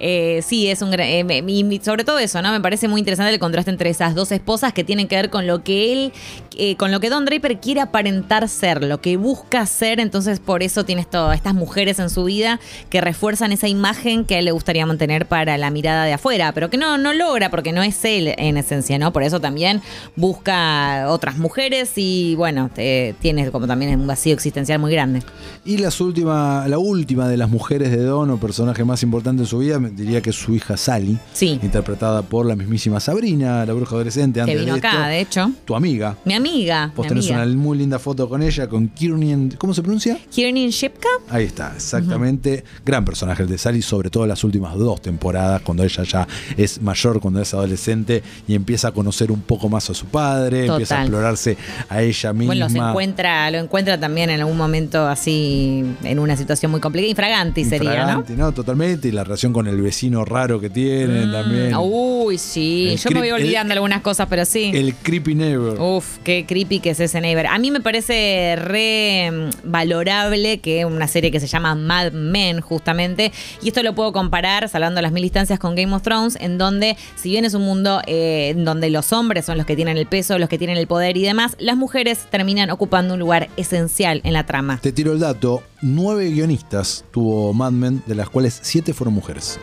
Eh, 0.03 0.41
sí, 0.43 0.67
es 0.67 0.81
un 0.81 0.89
gran. 0.89 1.07
eh, 1.07 1.43
y 1.47 1.79
sobre 1.83 2.03
todo 2.03 2.17
eso, 2.17 2.41
¿no? 2.41 2.51
Me 2.51 2.59
parece 2.59 2.87
muy 2.87 2.99
interesante 2.99 3.31
el 3.31 3.37
contraste 3.39 3.69
entre 3.69 3.91
esas 3.91 4.15
dos 4.15 4.31
esposas 4.31 4.73
que 4.73 4.83
tienen 4.83 5.07
que 5.07 5.15
ver 5.15 5.29
con 5.29 5.45
lo 5.45 5.63
que 5.63 5.93
él, 5.93 6.11
eh, 6.57 6.75
con 6.75 6.91
lo 6.91 6.99
que 6.99 7.11
Don 7.11 7.23
Draper 7.23 7.59
quiere 7.59 7.81
aparentar 7.81 8.49
ser, 8.49 8.83
lo 8.83 8.99
que 8.99 9.17
busca 9.17 9.65
ser. 9.67 9.99
Entonces, 9.99 10.39
por 10.39 10.63
eso 10.63 10.85
tienes 10.85 11.07
todas 11.07 11.35
estas 11.35 11.53
mujeres 11.53 11.99
en 11.99 12.09
su 12.09 12.23
vida 12.23 12.59
que 12.89 12.99
refuerzan 12.99 13.51
esa 13.51 13.67
imagen 13.67 14.25
que 14.25 14.35
a 14.35 14.39
él 14.39 14.45
le 14.45 14.51
gustaría 14.51 14.87
mantener 14.87 15.27
para 15.27 15.57
la 15.59 15.69
mirada 15.69 16.05
de 16.05 16.13
afuera, 16.13 16.51
pero 16.51 16.71
que 16.71 16.77
no, 16.77 16.97
no 16.97 17.13
logra 17.13 17.51
porque 17.51 17.71
no 17.71 17.83
es 17.83 18.03
él 18.03 18.33
en 18.39 18.57
esencia, 18.57 18.97
¿no? 18.97 19.13
Por 19.13 19.21
eso 19.21 19.39
también 19.39 19.81
busca 20.15 21.05
otras 21.09 21.37
mujeres 21.37 21.91
y, 21.97 22.35
bueno, 22.35 22.69
te- 22.73 23.13
tiene 23.21 23.51
como 23.51 23.67
también 23.67 23.99
un 23.99 24.07
vacío 24.07 24.33
existencial 24.33 24.79
muy 24.79 24.91
grande. 24.91 25.21
Y 25.65 25.77
las 25.77 25.99
última, 26.01 26.67
la 26.67 26.79
última 26.79 27.27
de 27.27 27.37
las 27.37 27.49
mujeres 27.49 27.91
de 27.91 27.97
Don, 28.03 28.29
o 28.31 28.37
personaje 28.37 28.83
más 28.83 29.03
importante 29.03 29.43
en 29.43 29.47
su 29.47 29.59
vida, 29.59 29.79
diría 29.95 30.21
que 30.21 30.29
es 30.31 30.35
su 30.35 30.53
hija 30.55 30.77
Sally, 30.77 31.17
Sí. 31.33 31.59
interpretada 31.61 32.21
por 32.21 32.45
la 32.45 32.55
mismísima 32.55 32.99
Sabrina, 32.99 33.65
la 33.65 33.73
bruja 33.73 33.95
adolescente. 33.95 34.37
Que 34.37 34.41
Antes 34.41 34.59
vino 34.59 34.73
de 34.73 34.79
acá, 34.79 34.89
esto, 34.91 35.07
de 35.09 35.19
hecho. 35.21 35.51
Tu 35.65 35.75
amiga. 35.75 36.17
Mi 36.25 36.33
amiga. 36.33 36.91
Vos 36.95 37.05
mi 37.05 37.09
tenés 37.09 37.25
amiga. 37.31 37.43
una 37.45 37.55
muy 37.55 37.77
linda 37.77 37.99
foto 37.99 38.27
con 38.29 38.41
ella, 38.43 38.67
con 38.67 38.87
Kiernan. 38.89 39.51
¿Cómo 39.57 39.73
se 39.73 39.81
pronuncia? 39.81 40.17
Kiernan 40.33 40.69
Shipka. 40.69 41.09
Ahí 41.29 41.45
está, 41.45 41.73
exactamente. 41.75 42.63
Gran 42.85 43.05
personaje 43.05 43.43
el 43.43 43.49
de 43.49 43.57
Sally, 43.57 43.81
sobre 43.81 44.09
todo 44.09 44.23
en 44.23 44.29
las 44.29 44.43
últimas 44.43 44.75
dos 44.77 45.01
temporadas, 45.01 45.61
cuando 45.61 45.83
ella 45.83 46.03
ya 46.03 46.27
es 46.57 46.81
mayor, 46.81 47.19
cuando 47.19 47.41
es 47.41 47.53
adolescente 47.53 48.23
y 48.47 48.55
empieza 48.55 48.89
a 48.89 48.91
conocer 48.91 49.31
un 49.31 49.41
poco 49.41 49.69
más 49.69 49.89
a 49.89 49.93
su 49.93 50.05
padre, 50.07 50.65
empieza 50.67 50.97
a 50.97 51.01
explorarse 51.01 51.57
a 51.89 52.01
ella 52.01 52.33
misma. 52.33 52.53
Bueno, 52.53 52.69
se 52.69 52.77
encuentra, 52.77 53.51
lo 53.51 53.57
encuentra 53.57 53.99
también 53.99 54.29
en 54.29 54.39
algún 54.39 54.57
momento 54.57 55.07
así, 55.07 55.83
en 56.03 56.19
una 56.19 56.35
situación 56.37 56.71
muy 56.71 56.79
complicada. 56.81 57.09
Infraganti 57.09 57.65
sería, 57.65 57.89
¿no? 57.91 57.95
Infragante, 57.97 58.35
¿no? 58.35 58.51
Totalmente. 58.51 59.07
Y 59.07 59.11
la 59.11 59.23
relación 59.23 59.53
con 59.53 59.67
el 59.67 59.80
vecino 59.81 60.25
raro 60.25 60.59
que 60.59 60.69
tiene 60.69 61.25
Mm, 61.25 61.31
también. 61.31 61.75
Uy, 61.77 62.37
sí. 62.37 62.89
El 62.91 62.97
Yo 62.97 63.11
me 63.11 63.19
voy 63.19 63.31
olvidando 63.31 63.73
algunas 63.73 64.01
cosas, 64.01 64.27
pero 64.29 64.45
sí. 64.45 64.71
El 64.73 64.93
creepy 64.95 65.35
neighbor. 65.35 65.79
Uf, 65.79 66.17
qué 66.23 66.45
creepy 66.47 66.79
que 66.79 66.91
es 66.91 66.99
ese 66.99 67.19
neighbor. 67.21 67.47
A 67.47 67.57
mí 67.59 67.71
me 67.71 67.81
parece 67.81 68.55
re 68.57 69.29
mm, 69.31 69.71
valorable 69.71 70.59
que 70.59 70.85
una 70.85 71.07
serie 71.07 71.31
que 71.31 71.39
se 71.39 71.47
llama 71.47 71.75
Mad 71.75 72.11
Men, 72.13 72.61
justamente, 72.61 73.31
y 73.61 73.69
esto 73.69 73.83
lo 73.83 73.93
puedo 73.95 74.13
comparar, 74.13 74.69
salvando 74.69 75.01
las 75.01 75.11
mil 75.11 75.23
instancias, 75.23 75.59
con 75.59 75.75
Game 75.75 75.93
of 75.93 76.01
Thrones, 76.01 76.37
en 76.39 76.57
donde, 76.57 76.97
si 77.15 77.29
bien 77.29 77.45
es 77.45 77.53
un 77.53 77.63
mundo 77.63 78.01
eh, 78.07 78.49
en 78.49 78.65
donde 78.65 78.89
los 78.89 79.11
hombres 79.13 79.45
son 79.45 79.57
los 79.57 79.65
que 79.65 79.75
tienen 79.75 79.97
el 79.97 80.05
peso, 80.05 80.37
los 80.37 80.49
que 80.49 80.57
tienen 80.57 80.77
el 80.77 80.87
poder 80.87 81.17
y 81.17 81.23
demás, 81.23 81.55
las 81.59 81.77
mujeres 81.77 82.19
terminan 82.29 82.69
ocupando 82.69 83.13
un 83.13 83.19
lugar 83.19 83.49
esencial 83.57 84.21
en 84.23 84.33
la 84.33 84.45
trama. 84.45 84.79
Te 84.81 84.91
tiro 84.91 85.13
el 85.13 85.19
dato. 85.19 85.63
Nueve 85.81 86.29
guionistas 86.29 87.05
tuvo 87.11 87.53
Mad 87.53 87.71
Men, 87.71 88.03
de 88.05 88.15
las 88.15 88.29
cuales 88.29 88.59
siete 88.61 88.93
fueron 88.93 89.13
mujeres. 89.15 89.59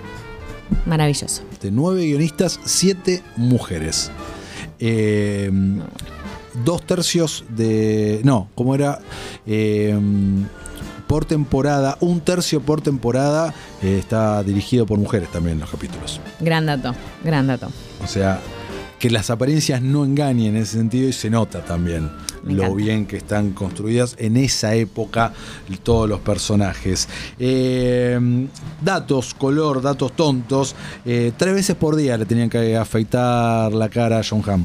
Maravilloso. 0.84 1.42
De 1.62 1.70
nueve 1.70 2.04
guionistas, 2.04 2.58
siete 2.64 3.22
mujeres. 3.36 4.10
Eh, 4.80 5.50
dos 6.64 6.82
tercios 6.82 7.44
de. 7.48 8.20
No, 8.24 8.48
¿cómo 8.54 8.74
era? 8.74 8.98
Eh, 9.46 9.98
por 11.06 11.24
temporada, 11.24 11.96
un 12.00 12.20
tercio 12.20 12.60
por 12.60 12.82
temporada 12.82 13.54
eh, 13.82 13.96
está 13.98 14.42
dirigido 14.42 14.84
por 14.86 14.98
mujeres 14.98 15.30
también 15.32 15.58
los 15.58 15.70
capítulos. 15.70 16.20
Gran 16.40 16.66
dato, 16.66 16.94
gran 17.24 17.46
dato. 17.46 17.68
O 18.04 18.06
sea, 18.06 18.40
que 18.98 19.10
las 19.10 19.30
apariencias 19.30 19.80
no 19.82 20.04
engañen 20.04 20.56
en 20.56 20.62
ese 20.62 20.78
sentido 20.78 21.08
y 21.08 21.12
se 21.12 21.30
nota 21.30 21.64
también 21.64 22.10
lo 22.44 22.74
bien 22.74 23.06
que 23.06 23.16
están 23.16 23.50
construidas 23.52 24.14
en 24.18 24.36
esa 24.36 24.74
época 24.74 25.32
todos 25.82 26.08
los 26.08 26.20
personajes. 26.20 27.08
Eh, 27.38 28.18
datos, 28.82 29.34
color, 29.34 29.82
datos 29.82 30.12
tontos. 30.16 30.74
Eh, 31.04 31.32
tres 31.36 31.54
veces 31.54 31.76
por 31.76 31.96
día 31.96 32.16
le 32.16 32.24
tenían 32.26 32.48
que 32.50 32.76
afeitar 32.76 33.72
la 33.72 33.88
cara 33.88 34.18
a 34.20 34.22
John 34.28 34.42
Hamm. 34.46 34.64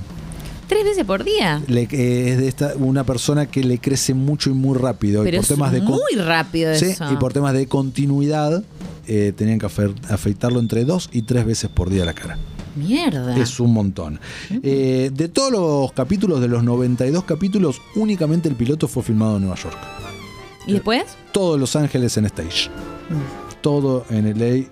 ¿Tres 0.67 0.83
veces 0.85 1.03
por 1.03 1.23
día? 1.23 1.61
Le- 1.67 1.87
eh, 1.91 2.29
es 2.31 2.37
de 2.39 2.47
esta, 2.47 2.73
una 2.77 3.03
persona 3.03 3.45
que 3.47 3.63
le 3.63 3.77
crece 3.79 4.13
mucho 4.13 4.49
y 4.49 4.53
muy 4.53 4.77
rápido. 4.77 5.23
y 5.27 5.31
por 5.31 5.35
es 5.41 5.47
temas 5.47 5.71
de 5.71 5.81
muy 5.81 6.15
rápido 6.15 6.73
Sí, 6.75 6.93
y 7.11 7.15
por 7.17 7.33
temas 7.33 7.53
de 7.53 7.67
continuidad 7.67 8.63
eh, 9.05 9.33
tenían 9.35 9.59
que 9.59 9.65
afe- 9.67 9.93
afeitarlo 10.09 10.59
entre 10.59 10.85
dos 10.85 11.09
y 11.11 11.23
tres 11.23 11.45
veces 11.45 11.69
por 11.69 11.89
día 11.89 12.05
la 12.05 12.13
cara. 12.13 12.37
Mierda. 12.75 13.37
Es 13.37 13.59
un 13.59 13.73
montón. 13.73 14.19
Eh, 14.61 15.11
de 15.13 15.27
todos 15.29 15.51
los 15.51 15.91
capítulos, 15.93 16.41
de 16.41 16.47
los 16.47 16.63
92 16.63 17.23
capítulos, 17.23 17.81
únicamente 17.95 18.49
el 18.49 18.55
piloto 18.55 18.87
fue 18.87 19.03
filmado 19.03 19.37
en 19.37 19.43
Nueva 19.43 19.57
York. 19.57 19.77
¿Y 20.65 20.73
después? 20.73 21.03
Todo 21.31 21.57
Los 21.57 21.75
Ángeles 21.75 22.15
en 22.17 22.25
stage. 22.25 22.69
Todo 23.63 24.05
en 24.09 24.25
LA, 24.37 24.45
eh, 24.45 24.67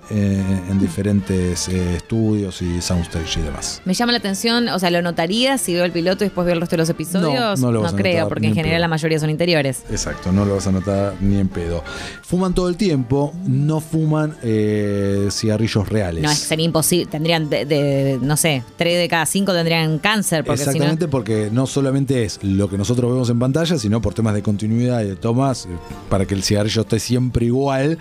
en 0.70 0.78
diferentes 0.78 1.70
eh, 1.70 1.96
estudios 1.96 2.62
y 2.62 2.82
soundstage 2.82 3.40
y 3.40 3.42
demás. 3.42 3.82
Me 3.86 3.94
llama 3.94 4.12
la 4.12 4.18
atención, 4.18 4.68
o 4.68 4.78
sea, 4.80 4.92
¿lo 4.92 5.02
notaría 5.02 5.58
si 5.58 5.74
veo 5.74 5.86
el 5.86 5.94
piloto 5.94 6.26
y 6.26 6.28
después 6.28 6.46
veo 6.46 6.56
el 6.56 6.60
resto 6.60 6.76
de 6.76 6.82
los 6.82 6.90
episodios? 6.90 7.58
No, 7.62 7.68
no 7.68 7.72
lo 7.72 7.82
vas 7.84 7.94
a 7.94 7.96
creo, 7.96 8.14
notar, 8.16 8.28
porque 8.28 8.48
en 8.48 8.52
en 8.52 8.56
general 8.58 8.76
pedo. 8.80 8.82
la 8.82 8.88
mayoría 8.90 9.18
son 9.20 9.30
interiores. 9.30 9.84
Exacto, 9.90 10.34
no 10.34 10.44
lo 10.44 10.56
vas 10.56 10.68
a 10.68 10.74
notar 10.74 11.14
ni 11.22 11.38
en 11.40 11.48
pedo. 11.48 11.84
Fuman 12.22 12.54
todo 12.54 12.68
el 12.68 12.76
tiempo, 12.76 13.34
no 13.48 13.80
fuman 13.80 14.36
eh, 14.44 15.30
cigarrillos 15.32 15.88
reales. 15.88 16.24
No, 16.24 16.30
es 16.30 16.40
que 16.42 16.46
sería 16.48 16.66
imposible. 16.66 17.06
Tendrían, 17.06 17.50
de, 17.50 17.66
de- 17.66 18.20
no 18.22 18.36
sé, 18.36 18.62
tres 18.76 18.98
de 19.00 19.08
cada 19.08 19.26
cinco 19.26 19.54
tendrían 19.54 20.00
cáncer. 20.00 20.44
Porque 20.44 20.58
si 20.60 20.66
no- 20.66 20.72
Exactamente, 20.72 21.08
porque 21.08 21.50
no 21.50 21.66
solamente 21.66 22.26
es 22.26 22.40
lo 22.44 22.70
que 22.70 22.78
nosotros 22.78 23.10
vemos 23.10 23.30
en 23.30 23.40
pantalla, 23.40 23.78
sino 23.80 24.02
por 24.02 24.14
temas 24.14 24.34
de 24.34 24.42
continuidad 24.44 25.02
y 25.02 25.06
de 25.08 25.16
tomas, 25.16 25.66
eh, 25.66 25.70
para 26.10 26.26
que 26.26 26.34
el 26.34 26.44
cigarrillo 26.44 26.82
esté 26.82 27.00
siempre 27.00 27.46
igual, 27.46 27.98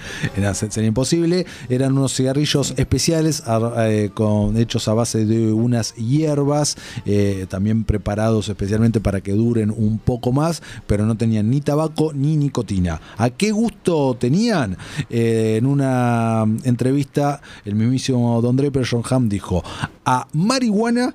imposible. 0.86 1.46
Eran 1.68 1.96
unos 1.96 2.14
cigarrillos 2.14 2.74
especiales 2.76 3.42
eh, 3.78 4.10
con, 4.14 4.56
hechos 4.56 4.88
a 4.88 4.94
base 4.94 5.24
de 5.24 5.52
unas 5.52 5.94
hierbas, 5.94 6.76
eh, 7.06 7.46
también 7.48 7.84
preparados 7.84 8.48
especialmente 8.48 9.00
para 9.00 9.20
que 9.20 9.32
duren 9.32 9.70
un 9.70 9.98
poco 9.98 10.32
más, 10.32 10.62
pero 10.86 11.06
no 11.06 11.16
tenían 11.16 11.50
ni 11.50 11.60
tabaco 11.60 12.12
ni 12.12 12.36
nicotina. 12.36 13.00
¿A 13.16 13.30
qué 13.30 13.52
gusto 13.52 14.16
tenían? 14.18 14.76
Eh, 15.08 15.56
en 15.58 15.66
una 15.66 16.44
entrevista, 16.64 17.40
el 17.64 17.74
mismísimo 17.74 18.40
Don 18.40 18.56
Draper 18.56 18.86
John 18.88 19.02
Hamm 19.08 19.28
dijo, 19.28 19.62
a 20.04 20.26
marihuana 20.32 21.14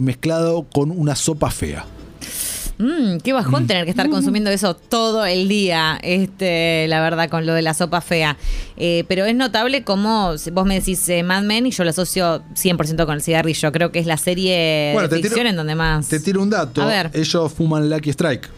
mezclado 0.00 0.66
con 0.72 0.90
una 0.90 1.14
sopa 1.14 1.50
fea. 1.50 1.84
Mm, 2.78 3.18
qué 3.22 3.32
bajón 3.32 3.66
tener 3.66 3.84
que 3.84 3.90
estar 3.90 4.08
consumiendo 4.10 4.50
eso 4.50 4.74
todo 4.74 5.24
el 5.24 5.48
día, 5.48 5.98
este, 6.02 6.86
la 6.88 7.00
verdad, 7.00 7.28
con 7.28 7.46
lo 7.46 7.54
de 7.54 7.62
la 7.62 7.72
sopa 7.74 8.00
fea. 8.00 8.36
Eh, 8.76 9.04
pero 9.08 9.24
es 9.26 9.34
notable 9.36 9.84
como 9.84 10.32
vos 10.52 10.66
me 10.66 10.74
decís 10.80 11.08
eh, 11.08 11.22
Mad 11.22 11.42
Men 11.42 11.66
y 11.66 11.70
yo 11.70 11.84
lo 11.84 11.90
asocio 11.90 12.42
100% 12.54 13.06
con 13.06 13.14
el 13.14 13.22
cigarrillo. 13.22 13.70
Creo 13.72 13.92
que 13.92 14.00
es 14.00 14.06
la 14.06 14.16
serie 14.16 14.90
Bueno, 14.92 15.08
de 15.08 15.16
tiro- 15.16 15.28
ficción 15.28 15.46
en 15.46 15.56
donde 15.56 15.74
más... 15.76 16.08
Te 16.08 16.18
tiro 16.20 16.42
un 16.42 16.50
dato. 16.50 16.82
A 16.82 16.86
ver. 16.86 17.10
Ellos 17.14 17.52
fuman 17.52 17.88
Lucky 17.88 18.10
Strike. 18.10 18.48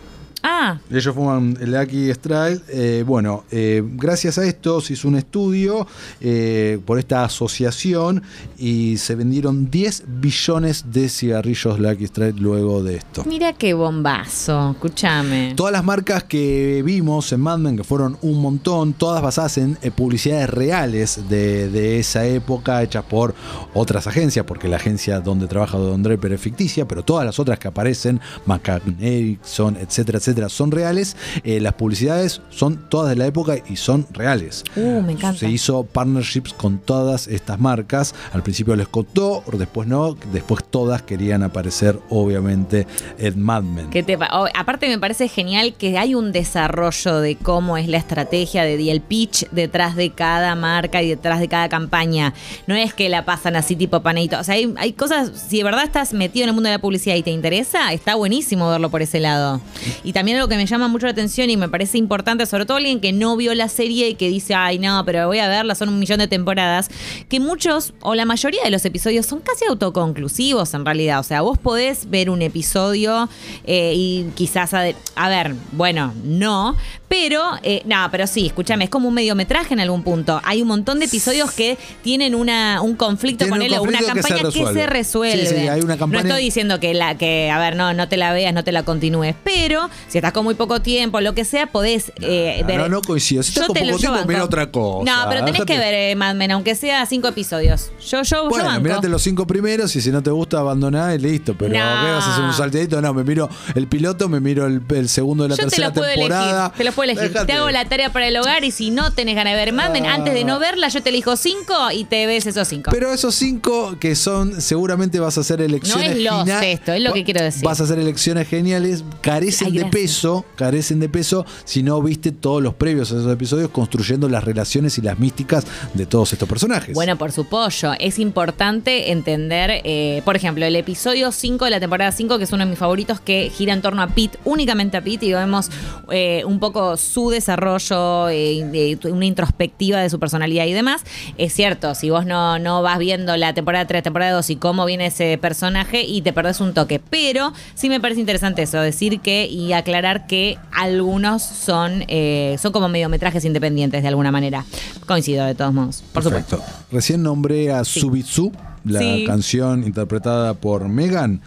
Ah, 0.48 0.78
Ellos 0.92 1.12
fuman 1.12 1.58
Lucky 1.60 2.08
Strike. 2.10 2.62
Eh, 2.68 3.02
bueno, 3.04 3.42
eh, 3.50 3.82
gracias 3.84 4.38
a 4.38 4.44
esto 4.44 4.80
se 4.80 4.92
hizo 4.92 5.08
un 5.08 5.16
estudio 5.16 5.88
eh, 6.20 6.78
por 6.86 7.00
esta 7.00 7.24
asociación 7.24 8.22
y 8.56 8.96
se 8.98 9.16
vendieron 9.16 9.68
10 9.68 10.04
billones 10.06 10.84
de 10.92 11.08
cigarrillos 11.08 11.80
Lucky 11.80 12.04
Strike 12.04 12.38
luego 12.38 12.84
de 12.84 12.94
esto. 12.98 13.24
mira 13.24 13.54
qué 13.54 13.74
bombazo, 13.74 14.70
escúchame. 14.70 15.54
Todas 15.56 15.72
las 15.72 15.82
marcas 15.82 16.22
que 16.22 16.80
vimos 16.84 17.32
en 17.32 17.40
Mad 17.40 17.58
Men, 17.58 17.76
que 17.76 17.82
fueron 17.82 18.16
un 18.22 18.40
montón, 18.40 18.92
todas 18.92 19.20
basadas 19.20 19.58
en 19.58 19.76
publicidades 19.96 20.48
reales 20.48 21.28
de, 21.28 21.68
de 21.70 21.98
esa 21.98 22.24
época, 22.24 22.84
hechas 22.84 23.02
por 23.04 23.34
otras 23.74 24.06
agencias, 24.06 24.46
porque 24.46 24.68
la 24.68 24.76
agencia 24.76 25.18
donde 25.18 25.48
trabaja 25.48 25.76
Don 25.76 26.04
Draper 26.04 26.34
es 26.34 26.40
ficticia, 26.40 26.86
pero 26.86 27.02
todas 27.02 27.26
las 27.26 27.40
otras 27.40 27.58
que 27.58 27.66
aparecen, 27.66 28.20
McCann, 28.44 28.96
Erickson, 29.00 29.76
etcétera, 29.76 30.18
etcétera, 30.18 30.35
etcétera, 30.36 30.48
son 30.48 30.70
reales. 30.70 31.16
Eh, 31.44 31.60
las 31.60 31.72
publicidades 31.74 32.40
son 32.50 32.88
todas 32.88 33.10
de 33.10 33.16
la 33.16 33.26
época 33.26 33.56
y 33.68 33.76
son 33.76 34.06
reales. 34.12 34.64
Uh, 34.76 35.00
me 35.02 35.12
encanta. 35.12 35.38
Se 35.38 35.48
hizo 35.50 35.84
partnerships 35.84 36.52
con 36.52 36.78
todas 36.78 37.26
estas 37.28 37.58
marcas. 37.58 38.14
Al 38.32 38.42
principio 38.42 38.76
les 38.76 38.88
costó, 38.88 39.42
después 39.52 39.88
no. 39.88 40.16
Después 40.32 40.62
todas 40.70 41.02
querían 41.02 41.42
aparecer, 41.42 41.98
obviamente, 42.10 42.86
en 43.18 43.40
Mad 43.42 43.62
Men. 43.62 43.90
¿Qué 43.90 44.02
te 44.02 44.18
pa- 44.18 44.30
oh, 44.32 44.46
aparte 44.54 44.88
me 44.88 44.98
parece 44.98 45.28
genial 45.28 45.74
que 45.74 45.98
hay 45.98 46.14
un 46.14 46.32
desarrollo 46.32 47.20
de 47.20 47.36
cómo 47.36 47.76
es 47.76 47.88
la 47.88 47.96
estrategia 47.96 48.62
de 48.64 48.76
y 48.76 48.90
el 48.90 49.00
pitch 49.00 49.48
detrás 49.52 49.96
de 49.96 50.10
cada 50.10 50.54
marca 50.54 51.02
y 51.02 51.08
detrás 51.08 51.40
de 51.40 51.48
cada 51.48 51.68
campaña. 51.70 52.34
No 52.66 52.74
es 52.74 52.92
que 52.92 53.08
la 53.08 53.24
pasan 53.24 53.56
así 53.56 53.74
tipo 53.74 54.02
panito. 54.02 54.38
O 54.38 54.44
sea, 54.44 54.54
hay, 54.54 54.72
hay 54.76 54.92
cosas, 54.92 55.30
si 55.48 55.58
de 55.58 55.64
verdad 55.64 55.84
estás 55.84 56.12
metido 56.12 56.42
en 56.44 56.50
el 56.50 56.54
mundo 56.54 56.68
de 56.68 56.74
la 56.76 56.78
publicidad 56.80 57.16
y 57.16 57.22
te 57.22 57.30
interesa, 57.30 57.92
está 57.94 58.16
buenísimo 58.16 58.68
verlo 58.68 58.90
por 58.90 59.00
ese 59.00 59.18
lado. 59.18 59.62
Y 60.04 60.12
también 60.16 60.38
algo 60.38 60.48
que 60.48 60.56
me 60.56 60.64
llama 60.64 60.88
mucho 60.88 61.04
la 61.04 61.12
atención 61.12 61.50
y 61.50 61.58
me 61.58 61.68
parece 61.68 61.98
importante, 61.98 62.46
sobre 62.46 62.64
todo 62.64 62.78
alguien 62.78 63.00
que 63.00 63.12
no 63.12 63.36
vio 63.36 63.54
la 63.54 63.68
serie 63.68 64.08
y 64.08 64.14
que 64.14 64.30
dice, 64.30 64.54
ay 64.54 64.78
no, 64.78 65.04
pero 65.04 65.26
voy 65.26 65.40
a 65.40 65.48
verla, 65.48 65.74
son 65.74 65.90
un 65.90 65.98
millón 65.98 66.18
de 66.20 66.26
temporadas, 66.26 66.88
que 67.28 67.38
muchos 67.38 67.92
o 68.00 68.14
la 68.14 68.24
mayoría 68.24 68.62
de 68.64 68.70
los 68.70 68.82
episodios 68.86 69.26
son 69.26 69.40
casi 69.40 69.66
autoconclusivos 69.68 70.72
en 70.74 70.84
realidad. 70.86 71.20
O 71.20 71.22
sea, 71.22 71.42
vos 71.42 71.58
podés 71.58 72.08
ver 72.08 72.30
un 72.30 72.40
episodio 72.40 73.28
eh, 73.64 73.92
y 73.94 74.26
quizás, 74.34 74.72
a, 74.72 74.84
a 75.16 75.28
ver, 75.28 75.54
bueno, 75.72 76.14
no, 76.24 76.76
pero, 77.08 77.42
eh, 77.62 77.82
no, 77.84 78.08
pero 78.10 78.26
sí, 78.26 78.46
escúchame, 78.46 78.84
es 78.84 78.90
como 78.90 79.08
un 79.08 79.14
mediometraje 79.14 79.74
en 79.74 79.80
algún 79.80 80.02
punto. 80.02 80.40
Hay 80.44 80.62
un 80.62 80.68
montón 80.68 80.98
de 80.98 81.04
episodios 81.04 81.52
que 81.52 81.76
tienen 82.02 82.34
una, 82.34 82.80
un 82.82 82.96
conflicto 82.96 83.44
Tiene 83.44 83.50
con 83.50 83.58
un 83.60 83.66
él 83.66 83.72
o 83.78 83.82
una 83.82 83.98
conflicto 83.98 84.14
que 84.14 84.22
se 84.22 84.28
campaña 84.28 84.50
que 84.50 84.58
se 84.80 84.86
resuelve. 84.86 84.86
resuelve. 84.86 85.46
Sí, 85.46 85.54
sí, 85.62 85.68
hay 85.68 85.80
una 85.82 85.96
campaña- 85.96 86.22
No 86.22 86.28
estoy 86.28 86.42
diciendo 86.44 86.80
que 86.80 86.94
la 86.94 87.16
que, 87.16 87.50
a 87.50 87.58
ver, 87.58 87.76
no, 87.76 87.92
no 87.94 88.08
te 88.08 88.16
la 88.16 88.32
veas, 88.32 88.52
no 88.54 88.64
te 88.64 88.72
la 88.72 88.82
continúes, 88.82 89.34
pero 89.44 89.88
si 90.08 90.18
estás 90.18 90.32
con 90.32 90.44
muy 90.44 90.54
poco 90.54 90.80
tiempo, 90.82 91.20
lo 91.20 91.34
que 91.34 91.44
sea, 91.44 91.66
podés 91.66 92.12
eh, 92.20 92.58
No, 92.62 92.66
ver. 92.66 92.78
no, 92.78 92.88
no 92.88 93.02
coincido. 93.02 93.42
Si 93.42 93.50
estás 93.50 93.64
Yo 93.64 93.66
con 93.68 93.74
te 93.74 93.80
poco 93.80 93.92
yo 93.98 94.12
tiempo, 94.12 94.28
mira 94.28 94.44
otra 94.44 94.70
cosa. 94.70 95.10
No, 95.10 95.28
pero 95.28 95.44
tenés 95.44 95.60
Déjate- 95.60 95.66
que 95.66 95.78
ver 95.78 95.94
eh, 95.94 96.14
Mad 96.16 96.34
Men, 96.36 96.50
aunque 96.52 96.74
sea 96.74 97.04
cinco 97.06 97.28
episodios. 97.28 97.90
Yo, 98.00 98.22
yo, 98.22 98.44
yo 98.44 98.48
Bueno, 98.48 98.66
banco. 98.66 98.80
mirate 98.82 99.08
los 99.08 99.22
cinco 99.22 99.46
primeros 99.46 99.94
y 99.96 100.00
si 100.00 100.10
no 100.10 100.22
te 100.22 100.30
gusta 100.30 100.58
abandonar 100.58 101.14
y 101.14 101.18
listo. 101.22 101.54
Pero 101.58 101.70
No. 101.74 101.78
¿qué 101.80 102.10
vas 102.12 102.24
a 102.26 102.32
hacer 102.32 102.44
un 102.44 102.52
salteadito? 102.52 103.00
No, 103.02 103.12
me 103.14 103.24
miro 103.24 103.48
el 103.74 103.86
piloto, 103.88 104.28
me 104.28 104.40
miro 104.40 104.66
el, 104.66 104.80
el 104.94 105.08
segundo 105.08 105.42
de 105.44 105.50
la 105.50 105.54
Yo 105.56 105.64
te 105.64 105.70
tercera 105.70 105.88
lo 105.88 105.94
puedo 105.94 106.08
temporada. 106.12 106.60
elegir. 106.66 106.78
Te 106.78 106.84
lo 106.84 106.92
puedo 106.92 107.10
elegir. 107.10 107.28
Déjate. 107.32 107.46
Te 107.46 107.52
hago 107.54 107.70
la 107.70 107.84
tarea 107.88 108.12
para 108.12 108.28
el 108.28 108.36
hogar 108.36 108.64
y 108.64 108.70
si 108.70 108.90
no 108.90 109.12
tenés 109.12 109.34
ganas 109.34 109.52
de 109.54 109.56
ver 109.58 109.72
Mad 109.72 109.90
Men, 109.92 110.06
Ah. 110.06 110.14
antes 110.14 110.34
de 110.34 110.44
no 110.44 110.58
verla, 110.58 110.88
yo 110.88 111.02
te 111.02 111.08
elijo 111.10 111.36
cinco 111.36 111.74
y 111.92 112.04
te 112.04 112.26
ves 112.26 112.46
esos 112.46 112.68
cinco. 112.68 112.90
Pero 112.92 113.12
esos 113.12 113.34
cinco 113.34 113.96
que 113.98 114.14
son, 114.14 114.60
seguramente 114.60 115.18
vas 115.20 115.36
a 115.38 115.40
hacer 115.40 115.60
elecciones 115.60 116.08
No 116.22 116.42
es 116.42 116.46
genia- 116.46 116.60
esto, 116.64 116.92
es 116.92 117.02
lo 117.02 117.12
que 117.12 117.24
quiero 117.24 117.42
decir. 117.42 117.64
Vas 117.64 117.80
a 117.80 117.84
hacer 117.84 117.98
elecciones 117.98 118.48
geniales, 118.48 119.02
carecen 119.20 119.68
Ay, 119.68 119.72
de. 119.78 119.84
Peso, 119.96 120.44
carecen 120.56 121.00
de 121.00 121.08
peso 121.08 121.46
si 121.64 121.82
no 121.82 122.02
viste 122.02 122.30
todos 122.30 122.62
los 122.62 122.74
previos 122.74 123.10
a 123.12 123.14
esos 123.14 123.32
episodios 123.32 123.70
construyendo 123.70 124.28
las 124.28 124.44
relaciones 124.44 124.98
y 124.98 125.00
las 125.00 125.18
místicas 125.18 125.66
de 125.94 126.04
todos 126.04 126.34
estos 126.34 126.46
personajes. 126.46 126.94
Bueno, 126.94 127.16
por 127.16 127.32
su 127.32 127.46
pollo. 127.46 127.94
Es 127.98 128.18
importante 128.18 129.10
entender, 129.10 129.80
eh, 129.84 130.20
por 130.26 130.36
ejemplo, 130.36 130.66
el 130.66 130.76
episodio 130.76 131.32
5 131.32 131.64
de 131.64 131.70
la 131.70 131.80
temporada 131.80 132.12
5, 132.12 132.36
que 132.36 132.44
es 132.44 132.52
uno 132.52 132.64
de 132.64 132.70
mis 132.70 132.78
favoritos, 132.78 133.20
que 133.20 133.48
gira 133.48 133.72
en 133.72 133.80
torno 133.80 134.02
a 134.02 134.08
Pete, 134.08 134.38
únicamente 134.44 134.98
a 134.98 135.00
Pete, 135.00 135.24
y 135.24 135.32
vemos 135.32 135.70
eh, 136.10 136.42
un 136.44 136.60
poco 136.60 136.98
su 136.98 137.30
desarrollo, 137.30 138.28
eh, 138.28 138.98
una 139.04 139.24
introspectiva 139.24 140.00
de 140.00 140.10
su 140.10 140.20
personalidad 140.20 140.66
y 140.66 140.74
demás. 140.74 141.04
Es 141.38 141.54
cierto, 141.54 141.94
si 141.94 142.10
vos 142.10 142.26
no, 142.26 142.58
no 142.58 142.82
vas 142.82 142.98
viendo 142.98 143.34
la 143.38 143.54
temporada 143.54 143.86
3, 143.86 144.02
temporada 144.02 144.32
2 144.32 144.50
y 144.50 144.56
cómo 144.56 144.84
viene 144.84 145.06
ese 145.06 145.38
personaje 145.38 146.02
y 146.02 146.20
te 146.20 146.34
perdés 146.34 146.60
un 146.60 146.74
toque. 146.74 147.00
Pero 147.00 147.54
sí 147.74 147.88
me 147.88 147.98
parece 147.98 148.20
interesante 148.20 148.60
eso, 148.60 148.78
decir 148.82 149.20
que 149.20 149.46
y 149.46 149.72
aclarar 149.86 150.26
que 150.26 150.58
algunos 150.72 151.42
son, 151.42 152.04
eh, 152.08 152.56
son 152.60 152.72
como 152.72 152.88
mediometrajes 152.88 153.44
independientes 153.44 154.02
de 154.02 154.08
alguna 154.08 154.32
manera. 154.32 154.64
Coincido 155.06 155.46
de 155.46 155.54
todos 155.54 155.72
modos, 155.72 156.02
por 156.12 156.24
supuesto. 156.24 156.58
Perfecto. 156.58 156.82
Recién 156.90 157.22
nombré 157.22 157.70
a 157.70 157.84
Subitsu, 157.84 158.50
la 158.86 159.00
Sí. 159.00 159.24
canción 159.26 159.84
interpretada 159.84 160.54
por 160.54 160.88
Megan. 160.88 161.40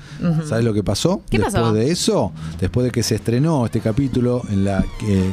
¿Sabes 0.47 0.63
lo 0.65 0.73
que 0.73 0.83
pasó? 0.83 1.21
¿Qué 1.29 1.37
después 1.37 1.53
pasó? 1.55 1.73
de 1.73 1.91
eso, 1.91 2.31
después 2.59 2.85
de 2.85 2.91
que 2.91 3.01
se 3.03 3.15
estrenó 3.15 3.65
este 3.65 3.79
capítulo 3.79 4.41
en 4.49 4.65
la 4.65 4.83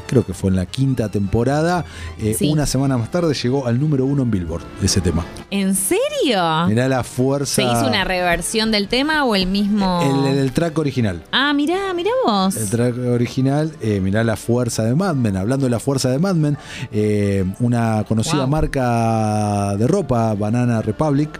creo 0.07 0.25
que 0.25 0.33
fue 0.35 0.51
en 0.51 0.57
la 0.57 0.67
quinta 0.67 1.09
temporada, 1.09 1.85
eh, 2.19 2.35
Sí. 2.39 2.51
una 2.51 2.67
semana 2.67 2.97
más 2.97 3.11
tarde 3.11 3.35
llegó 3.35 3.67
al 3.67 3.79
número 3.81 4.07
uno 4.07 4.23
en 4.23 4.31
Billboard 4.31 4.63
ese 4.83 5.01
tema. 5.01 5.25
¿En 5.51 5.75
serio? 5.75 6.67
Mirá 6.69 6.89
la 6.89 7.03
fuerza. 7.05 7.55
¿Se 7.57 7.63
hizo 7.63 7.87
una 7.89 8.05
reversión 8.05 8.71
del 8.71 8.89
tema 8.89 9.25
o 9.25 9.35
el 9.35 9.47
mismo? 9.47 10.01
el, 10.03 10.33
el- 10.33 10.39
el 10.39 10.53
track 10.53 10.79
original. 10.79 11.23
Ah, 11.33 11.53
mirá, 11.53 11.93
mirá 11.95 12.11
vos. 12.25 12.57
El 12.57 12.69
track 12.71 12.97
original, 13.13 13.73
eh, 13.81 14.01
mirá 14.01 14.23
la 14.25 14.37
fuerza 14.37 14.85
de 14.85 14.95
Mad 14.95 15.15
Men. 15.17 15.37
Hablando 15.37 15.67
de 15.67 15.71
la 15.71 15.81
fuerza 15.81 16.09
de 16.11 16.19
Mad 16.19 16.35
Men, 16.37 16.57
eh, 16.93 17.45
una 17.61 18.05
conocida 18.07 18.43
Wow. 18.43 18.49
marca 18.49 19.77
de 19.77 19.87
ropa, 19.87 20.35
Banana 20.35 20.83
Republic, 20.83 21.31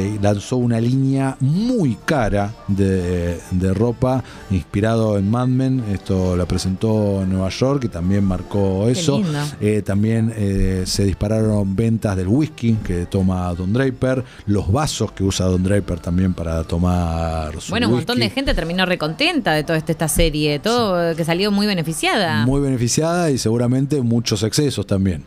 eh, 0.00 0.18
lanzó 0.22 0.56
una 0.56 0.80
línea 0.80 1.36
muy 1.40 1.96
cara 2.06 2.54
de, 2.68 3.38
de 3.50 3.74
ropa 3.74 4.24
inspirado 4.50 5.18
en 5.18 5.30
Mad 5.30 5.48
Men. 5.48 5.84
Esto 5.92 6.36
la 6.36 6.46
presentó 6.46 7.22
en 7.22 7.28
Nueva 7.30 7.50
York 7.50 7.84
y 7.84 7.88
también 7.88 8.24
marcó 8.24 8.88
eso. 8.88 9.22
Eh, 9.60 9.82
también 9.82 10.32
eh, 10.34 10.84
se 10.86 11.04
dispararon 11.04 11.76
ventas 11.76 12.16
del 12.16 12.28
whisky 12.28 12.78
que 12.82 13.04
toma 13.06 13.52
Don 13.54 13.74
Draper, 13.74 14.24
los 14.46 14.72
vasos 14.72 15.12
que 15.12 15.22
usa 15.22 15.46
Don 15.46 15.62
Draper 15.62 16.00
también 16.00 16.32
para 16.32 16.64
tomar 16.64 17.60
su 17.60 17.70
Bueno, 17.70 17.88
un 17.88 17.96
montón 17.96 18.18
de 18.18 18.30
gente 18.30 18.54
terminó 18.54 18.86
recontenta 18.86 19.52
de 19.52 19.64
toda 19.64 19.78
esta, 19.78 19.92
esta 19.92 20.08
serie, 20.08 20.60
todo 20.60 21.14
que 21.14 21.24
salió 21.26 21.50
muy 21.50 21.66
beneficiada. 21.66 22.46
muy 22.46 22.60
beneficiada 22.60 23.30
y 23.30 23.36
seguramente 23.36 24.00
muchos 24.00 24.42
excesos 24.44 24.86
también. 24.86 25.24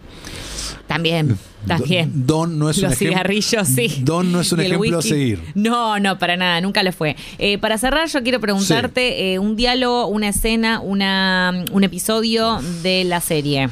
También, 0.94 1.38
también. 1.68 2.12
Don 2.28 2.58
no 2.60 2.70
es 2.70 2.78
un 2.78 2.84
Los 2.86 2.98
cigarrillos, 2.98 3.68
sí. 3.68 4.02
Don 4.04 4.32
no 4.32 4.42
es 4.42 4.52
un 4.52 4.60
ejemplo 4.62 5.00
a 5.00 5.02
seguir. 5.02 5.42
No, 5.56 6.00
no, 6.00 6.18
para 6.20 6.38
nada, 6.38 6.62
nunca 6.62 6.84
lo 6.84 6.92
fue. 6.92 7.16
Eh, 7.40 7.58
para 7.58 7.78
cerrar, 7.78 8.08
yo 8.10 8.22
quiero 8.24 8.40
preguntarte 8.40 9.34
eh, 9.34 9.40
un 9.40 9.56
diálogo, 9.56 10.08
una 10.08 10.30
escena, 10.30 10.80
una, 10.80 11.66
un 11.72 11.84
episodio 11.84 12.60
de 12.84 13.04
la 13.06 13.20
serie. 13.22 13.64
El 13.64 13.70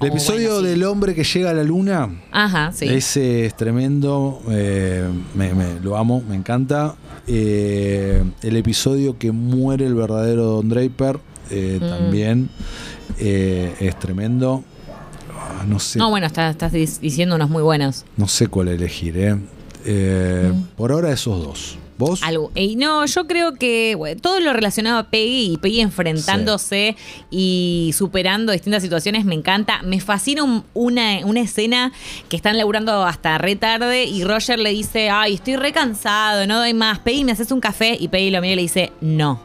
Oh, 0.00 0.06
episodio 0.06 0.48
bueno, 0.54 0.62
sí. 0.64 0.66
del 0.70 0.82
hombre 0.84 1.14
que 1.14 1.22
llega 1.22 1.50
a 1.50 1.54
la 1.54 1.62
luna, 1.62 2.10
Ajá, 2.32 2.72
sí. 2.74 2.86
ese 2.88 3.46
es 3.46 3.56
tremendo, 3.56 4.42
eh, 4.50 5.04
me- 5.36 5.54
me- 5.54 5.78
lo 5.80 5.96
amo, 5.96 6.20
me 6.28 6.34
encanta. 6.34 6.96
Eh, 7.28 8.20
el 8.42 8.56
episodio 8.56 9.16
que 9.16 9.30
muere 9.30 9.86
el 9.86 9.94
verdadero 9.94 10.44
Don 10.44 10.68
Draper 10.68 11.20
eh, 11.50 11.78
Mm. 11.80 11.88
también 11.88 12.48
eh, 13.18 13.74
es 13.78 13.96
tremendo. 13.98 14.64
Ah, 15.62 15.66
No 15.66 15.78
sé, 15.78 15.98
No, 15.98 16.10
bueno, 16.10 16.26
estás, 16.26 16.72
diciendo 16.72 17.36
unos 17.36 17.48
muy 17.50 17.62
buenos. 17.62 18.04
no 18.16 18.26
sé 18.28 18.48
cuál 18.48 18.68
elegir. 18.68 19.16
Eh. 19.16 19.36
Eh, 19.84 20.52
Por 20.76 20.92
ahora 20.92 21.12
esos 21.12 21.42
dos. 21.44 21.78
¿Vos? 21.98 22.20
Algo. 22.24 22.50
Y 22.56 22.74
no, 22.76 23.04
yo 23.06 23.26
creo 23.28 23.54
que 23.54 23.94
bueno, 23.96 24.20
todo 24.20 24.40
lo 24.40 24.52
relacionado 24.52 24.98
a 24.98 25.04
Peggy 25.10 25.52
y 25.52 25.56
Peggy 25.58 25.80
enfrentándose 25.82 26.96
y 27.30 27.92
superando 27.96 28.50
distintas 28.52 28.82
situaciones 28.82 29.24
me 29.24 29.34
encanta. 29.36 29.82
Me 29.84 30.00
fascina 30.00 30.42
un- 30.42 30.64
una, 30.74 31.18
una 31.24 31.40
escena 31.40 31.92
que 32.28 32.34
están 32.36 32.56
laburando 32.58 33.04
hasta 33.04 33.38
re 33.38 33.54
tarde 33.56 34.04
y 34.04 34.24
Roger 34.24 34.58
le 34.58 34.70
dice, 34.70 35.10
ay, 35.10 35.34
estoy 35.34 35.54
re 35.56 35.72
cansado, 35.72 36.46
no 36.46 36.58
doy 36.58 36.74
más. 36.74 36.98
Peggy, 36.98 37.24
¿me 37.24 37.32
haces 37.32 37.52
un 37.52 37.60
café? 37.60 37.96
Y 38.00 38.08
Peggy 38.08 38.30
lo 38.30 38.40
mira 38.40 38.54
y 38.54 38.56
le 38.56 38.62
dice, 38.62 38.90
no. 39.00 39.40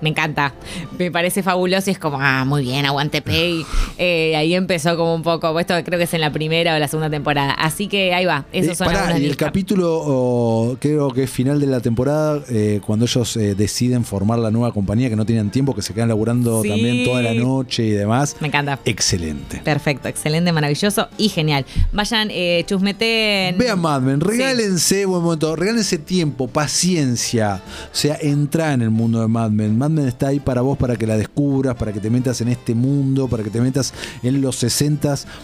Me 0.00 0.08
encanta, 0.10 0.54
me 0.98 1.10
parece 1.10 1.42
fabuloso 1.42 1.90
y 1.90 1.92
es 1.92 1.98
como, 1.98 2.18
ah, 2.20 2.44
muy 2.44 2.62
bien, 2.62 2.86
aguante 2.86 3.22
Peggy. 3.22 3.64
Eh, 4.02 4.34
ahí 4.34 4.54
empezó 4.54 4.96
como 4.96 5.14
un 5.14 5.22
poco, 5.22 5.60
esto 5.60 5.74
creo 5.84 5.98
que 5.98 6.04
es 6.04 6.14
en 6.14 6.22
la 6.22 6.32
primera 6.32 6.74
o 6.74 6.78
la 6.78 6.88
segunda 6.88 7.10
temporada. 7.10 7.52
Así 7.52 7.86
que 7.86 8.14
ahí 8.14 8.24
va, 8.24 8.46
esos 8.50 8.72
Eh, 8.72 8.74
son 8.76 8.86
pará, 8.86 9.18
y 9.18 9.26
el 9.26 9.36
capítulo, 9.36 9.92
oh, 10.02 10.76
creo 10.80 11.10
que 11.10 11.24
es 11.24 11.30
final 11.30 11.60
de 11.60 11.66
la 11.66 11.80
temporada, 11.80 12.40
eh, 12.48 12.80
cuando 12.86 13.04
ellos 13.04 13.36
eh, 13.36 13.54
deciden 13.54 14.04
formar 14.06 14.38
la 14.38 14.50
nueva 14.50 14.72
compañía, 14.72 15.10
que 15.10 15.16
no 15.16 15.26
tenían 15.26 15.50
tiempo, 15.50 15.74
que 15.74 15.82
se 15.82 15.92
quedan 15.92 16.08
laburando 16.08 16.62
Sí. 16.62 16.70
también 16.70 17.04
toda 17.04 17.20
la 17.20 17.34
noche 17.34 17.84
y 17.84 17.90
demás. 17.90 18.36
Me 18.40 18.46
encanta. 18.48 18.78
Excelente. 18.86 19.60
Perfecto, 19.62 20.08
excelente, 20.08 20.50
maravilloso 20.50 21.08
y 21.18 21.28
genial. 21.28 21.66
Vayan, 21.92 22.28
eh, 22.30 22.64
chusmeten. 22.66 23.58
Vean 23.58 23.80
Mad 23.82 24.00
Men, 24.00 24.20
regálense, 24.20 25.04
buen 25.04 25.22
momento, 25.22 25.56
regálense 25.56 25.98
tiempo, 25.98 26.48
paciencia. 26.48 27.60
O 27.92 27.94
sea, 27.94 28.16
entra 28.20 28.72
en 28.72 28.80
el 28.80 28.90
mundo 28.90 29.20
de 29.20 29.28
Mad 29.28 29.50
Men. 29.50 29.76
Mad 29.76 29.89
Está 29.98 30.28
ahí 30.28 30.40
para 30.40 30.60
vos, 30.62 30.76
para 30.78 30.96
que 30.96 31.06
la 31.06 31.16
descubras, 31.16 31.74
para 31.76 31.92
que 31.92 32.00
te 32.00 32.10
metas 32.10 32.40
en 32.40 32.48
este 32.48 32.74
mundo, 32.74 33.28
para 33.28 33.42
que 33.42 33.50
te 33.50 33.60
metas 33.60 33.92
en 34.22 34.40
los 34.40 34.56
60 34.56 35.00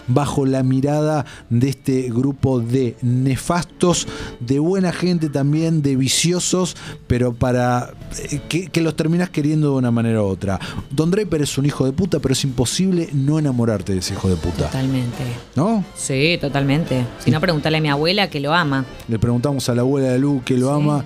bajo 0.09 0.45
la 0.47 0.63
mirada 0.63 1.25
de 1.51 1.69
este 1.71 2.03
grupo 2.11 2.61
de 2.61 2.97
nefastos, 3.03 4.07
de 4.41 4.59
buena 4.59 4.93
gente 4.93 5.29
también, 5.29 5.83
de 5.83 5.97
viciosos, 5.97 6.77
pero 7.07 7.33
para 7.35 7.93
eh, 8.31 8.41
que, 8.49 8.67
que 8.69 8.81
los 8.81 8.97
terminas 8.97 9.31
queriendo 9.31 9.71
de 9.73 9.77
una 9.77 9.91
manera 9.91 10.23
u 10.23 10.27
otra. 10.27 10.59
Don 10.91 11.11
Draper 11.11 11.43
es 11.43 11.57
un 11.59 11.67
hijo 11.67 11.85
de 11.85 11.93
puta, 11.93 12.19
pero 12.21 12.33
es 12.33 12.45
imposible 12.45 13.09
no 13.13 13.39
enamorarte 13.39 13.93
de 13.93 13.99
ese 14.01 14.15
hijo 14.15 14.29
de 14.29 14.37
puta. 14.37 14.67
Totalmente. 14.67 15.23
¿No? 15.55 15.85
Sí, 15.97 16.39
totalmente. 16.41 17.05
Si 17.25 17.31
no, 17.31 17.41
pregúntale 17.41 17.79
a 17.79 17.81
mi 17.81 17.89
abuela 17.89 18.29
que 18.31 18.41
lo 18.41 18.53
ama. 18.55 18.85
Le 19.09 19.19
preguntamos 19.19 19.69
a 19.69 19.75
la 19.75 19.83
abuela 19.83 20.09
de 20.09 20.19
Lu 20.19 20.43
que 20.45 20.57
lo 20.57 20.67
Sí. 20.67 20.73
ama 20.83 21.05